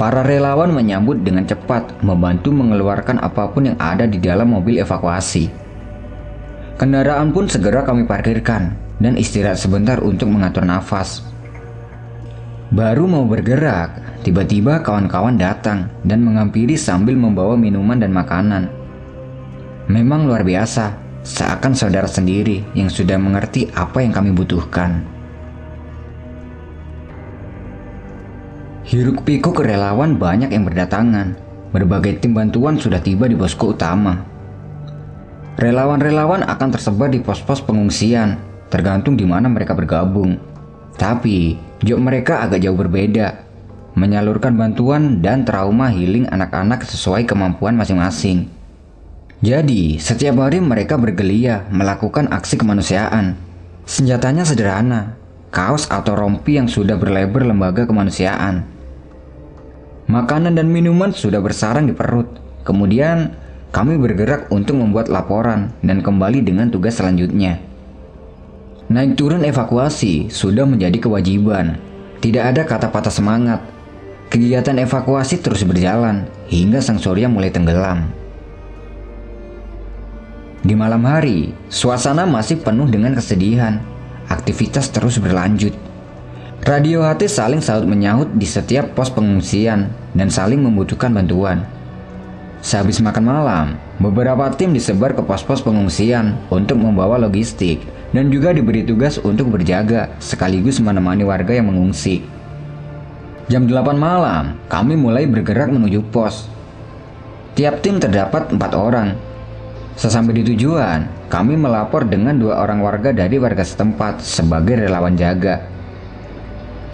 [0.00, 5.48] Para relawan menyambut dengan cepat, membantu mengeluarkan apa pun yang ada di dalam mobil evakuasi.
[6.76, 11.24] Kendaraan pun segera kami parkirkan dan istirahat sebentar untuk mengatur nafas.
[12.68, 18.68] Baru mau bergerak, tiba-tiba kawan-kawan datang dan menghampiri sambil membawa minuman dan makanan.
[19.88, 20.92] Memang luar biasa,
[21.24, 25.15] seakan saudara sendiri yang sudah mengerti apa yang kami butuhkan.
[28.86, 31.34] Hiruk pikuk relawan banyak yang berdatangan.
[31.74, 34.22] Berbagai tim bantuan sudah tiba di posko utama.
[35.58, 38.38] Relawan-relawan akan tersebar di pos-pos pengungsian,
[38.70, 40.38] tergantung di mana mereka bergabung.
[40.94, 43.42] Tapi, job mereka agak jauh berbeda,
[43.98, 48.46] menyalurkan bantuan dan trauma healing anak-anak sesuai kemampuan masing-masing.
[49.42, 53.34] Jadi, setiap hari mereka bergelia melakukan aksi kemanusiaan.
[53.82, 55.18] Senjatanya sederhana,
[55.50, 58.75] kaos atau rompi yang sudah berlabel lembaga kemanusiaan.
[60.06, 62.30] Makanan dan minuman sudah bersarang di perut.
[62.62, 63.34] Kemudian,
[63.74, 67.58] kami bergerak untuk membuat laporan dan kembali dengan tugas selanjutnya.
[68.86, 71.82] Naik turun evakuasi sudah menjadi kewajiban.
[72.22, 73.58] Tidak ada kata patah semangat.
[74.30, 78.06] Kegiatan evakuasi terus berjalan hingga sang surya mulai tenggelam.
[80.62, 83.82] Di malam hari, suasana masih penuh dengan kesedihan.
[84.30, 85.74] Aktivitas terus berlanjut.
[86.64, 91.68] Radio HT saling saut menyahut di setiap pos pengungsian dan saling membutuhkan bantuan.
[92.64, 93.66] Sehabis makan malam,
[94.00, 97.84] beberapa tim disebar ke pos-pos pengungsian untuk membawa logistik
[98.16, 102.24] dan juga diberi tugas untuk berjaga sekaligus menemani warga yang mengungsi.
[103.52, 106.48] Jam 8 malam, kami mulai bergerak menuju pos.
[107.52, 109.12] Tiap tim terdapat empat orang.
[109.92, 115.75] Sesampai di tujuan, kami melapor dengan dua orang warga dari warga setempat sebagai relawan jaga.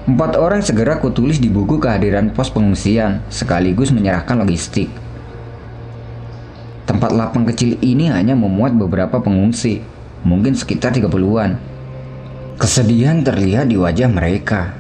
[0.03, 4.91] Empat orang segera kutulis di buku kehadiran pos pengungsian sekaligus menyerahkan logistik.
[6.91, 9.79] Tempat lapang kecil ini hanya memuat beberapa pengungsi,
[10.27, 11.55] mungkin sekitar 30-an.
[12.59, 14.75] Kesedihan terlihat di wajah mereka.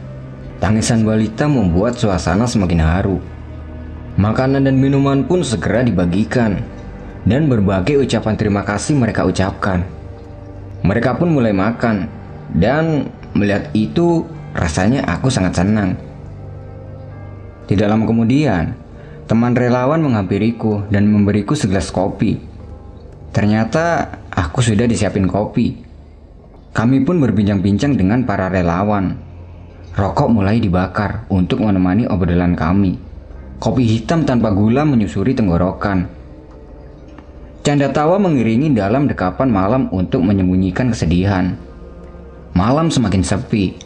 [0.59, 3.23] Tangisan balita membuat suasana semakin haru.
[4.19, 6.67] Makanan dan minuman pun segera dibagikan,
[7.23, 9.87] dan berbagai ucapan terima kasih mereka ucapkan.
[10.83, 12.11] Mereka pun mulai makan,
[12.59, 13.07] dan
[13.39, 15.99] melihat itu rasanya aku sangat senang.
[17.69, 18.77] Tidak lama kemudian,
[19.27, 22.37] teman relawan menghampiriku dan memberiku segelas kopi.
[23.33, 25.77] Ternyata aku sudah disiapin kopi.
[26.73, 29.33] Kami pun berbincang-bincang dengan para relawan
[29.93, 32.97] Rokok mulai dibakar untuk menemani obrolan kami.
[33.61, 36.09] Kopi hitam tanpa gula menyusuri tenggorokan.
[37.61, 41.61] Canda tawa mengiringi dalam dekapan malam untuk menyembunyikan kesedihan.
[42.57, 43.77] Malam semakin sepi.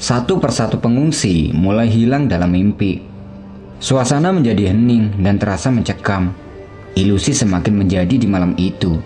[0.00, 3.04] Satu persatu pengungsi mulai hilang dalam mimpi.
[3.84, 6.32] Suasana menjadi hening dan terasa mencekam.
[6.96, 8.96] Ilusi semakin menjadi di malam itu.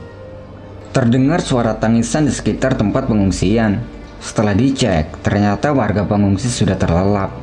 [0.94, 3.82] Terdengar suara tangisan di sekitar tempat pengungsian
[4.22, 7.34] setelah dicek, ternyata warga pengungsi sudah terlelap.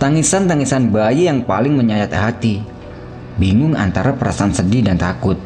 [0.00, 2.64] Tangisan-tangisan bayi yang paling menyayat hati.
[3.36, 5.36] Bingung antara perasaan sedih dan takut.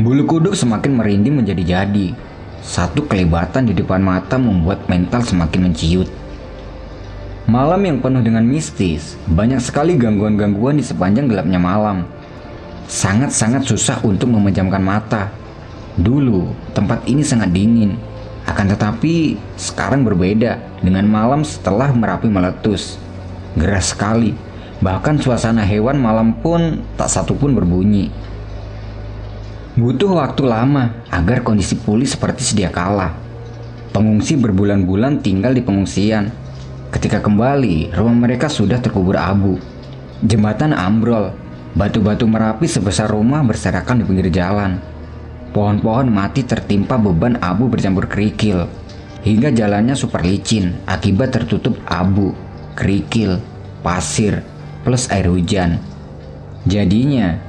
[0.00, 2.29] Bulu kuduk semakin merinding menjadi-jadi.
[2.60, 6.08] Satu kelibatan di depan mata membuat mental semakin menciut.
[7.48, 12.04] Malam yang penuh dengan mistis, banyak sekali gangguan-gangguan di sepanjang gelapnya malam.
[12.86, 15.32] Sangat-sangat susah untuk memejamkan mata.
[15.96, 17.98] Dulu, tempat ini sangat dingin,
[18.46, 23.00] akan tetapi sekarang berbeda dengan malam setelah Merapi meletus.
[23.58, 24.36] Geras sekali,
[24.78, 28.12] bahkan suasana hewan malam pun tak satu pun berbunyi.
[29.80, 33.16] Butuh waktu lama agar kondisi pulih seperti sedia kala.
[33.96, 36.28] Pengungsi berbulan-bulan tinggal di pengungsian.
[36.92, 39.56] Ketika kembali, rumah mereka sudah terkubur abu.
[40.20, 41.32] Jembatan ambrol,
[41.72, 44.76] batu-batu Merapi sebesar rumah berserakan di pinggir jalan.
[45.56, 48.68] Pohon-pohon mati tertimpa beban abu bercampur kerikil,
[49.24, 52.36] hingga jalannya super licin akibat tertutup abu,
[52.76, 53.40] kerikil,
[53.80, 54.44] pasir,
[54.84, 55.80] plus air hujan.
[56.68, 57.40] Jadinya,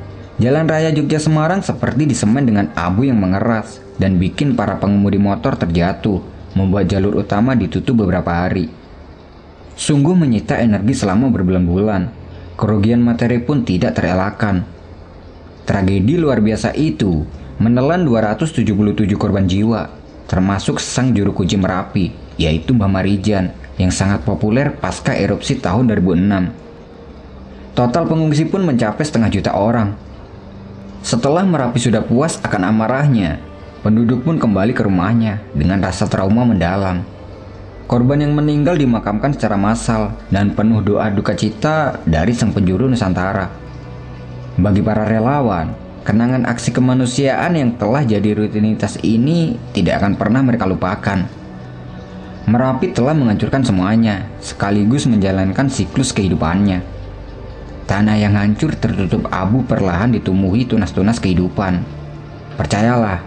[0.42, 5.54] jalan raya Jogja Semarang seperti disemen dengan abu yang mengeras dan bikin para pengemudi motor
[5.54, 6.18] terjatuh,
[6.58, 8.74] membuat jalur utama ditutup beberapa hari.
[9.78, 12.10] Sungguh menyita energi selama berbulan-bulan.
[12.58, 14.66] Kerugian materi pun tidak terelakkan.
[15.66, 17.24] Tragedi luar biasa itu
[17.62, 18.66] menelan 277
[19.16, 19.94] korban jiwa,
[20.26, 22.10] termasuk sang juru kunci Merapi,
[22.42, 27.78] yaitu Mbah Marijan, yang sangat populer pasca erupsi tahun 2006.
[27.78, 30.11] Total pengungsi pun mencapai setengah juta orang.
[31.02, 33.42] Setelah Merapi sudah puas akan amarahnya,
[33.82, 37.02] penduduk pun kembali ke rumahnya dengan rasa trauma mendalam.
[37.90, 43.52] Korban yang meninggal dimakamkan secara massal dan penuh doa duka cita dari sang penjuru Nusantara.
[44.56, 50.66] Bagi para relawan, Kenangan aksi kemanusiaan yang telah jadi rutinitas ini tidak akan pernah mereka
[50.66, 51.30] lupakan.
[52.50, 56.82] Merapi telah menghancurkan semuanya, sekaligus menjalankan siklus kehidupannya.
[57.92, 61.84] Tanah yang hancur tertutup abu perlahan ditumbuhi tunas-tunas kehidupan.
[62.56, 63.20] Percayalah,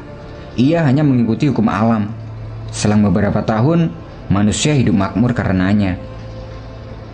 [0.56, 2.08] ia hanya mengikuti hukum alam.
[2.72, 3.92] Selang beberapa tahun,
[4.32, 6.00] manusia hidup makmur karenanya.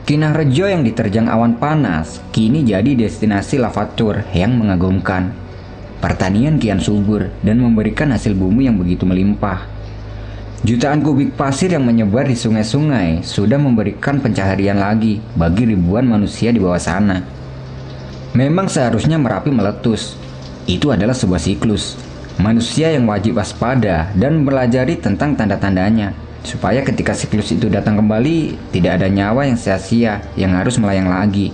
[0.07, 5.35] Kinah Rejo yang diterjang awan panas kini jadi destinasi lavatur yang mengagumkan.
[5.99, 9.67] Pertanian kian subur dan memberikan hasil bumi yang begitu melimpah.
[10.63, 16.63] Jutaan kubik pasir yang menyebar di sungai-sungai sudah memberikan pencaharian lagi bagi ribuan manusia di
[16.63, 17.40] bawah sana.
[18.31, 20.15] Memang seharusnya Merapi meletus.
[20.71, 21.99] Itu adalah sebuah siklus.
[22.39, 29.03] Manusia yang wajib waspada dan belajari tentang tanda-tandanya supaya ketika siklus itu datang kembali tidak
[29.03, 31.53] ada nyawa yang sia-sia yang harus melayang lagi.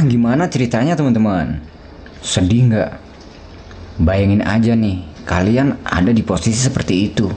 [0.00, 1.60] Nah, gimana ceritanya teman-teman?
[2.24, 2.96] Sedih nggak?
[4.00, 7.28] Bayangin aja nih, kalian ada di posisi seperti itu.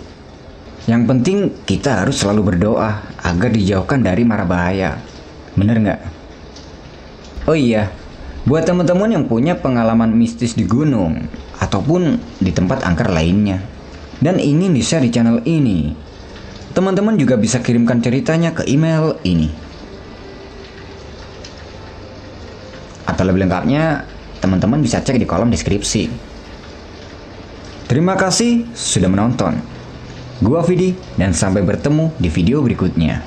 [0.87, 1.37] Yang penting
[1.67, 4.95] kita harus selalu berdoa agar dijauhkan dari mara bahaya.
[5.59, 6.01] Bener nggak?
[7.51, 7.91] Oh iya,
[8.47, 11.19] buat teman-teman yang punya pengalaman mistis di gunung
[11.59, 13.59] ataupun di tempat angker lainnya
[14.23, 15.91] dan ingin di-share di channel ini,
[16.71, 19.62] teman-teman juga bisa kirimkan ceritanya ke email ini.
[23.23, 24.03] Kalau lengkapnya,
[24.43, 26.11] teman-teman bisa cek di kolom deskripsi.
[27.87, 29.55] Terima kasih sudah menonton.
[30.43, 33.23] Gua Vidi dan sampai bertemu di video berikutnya.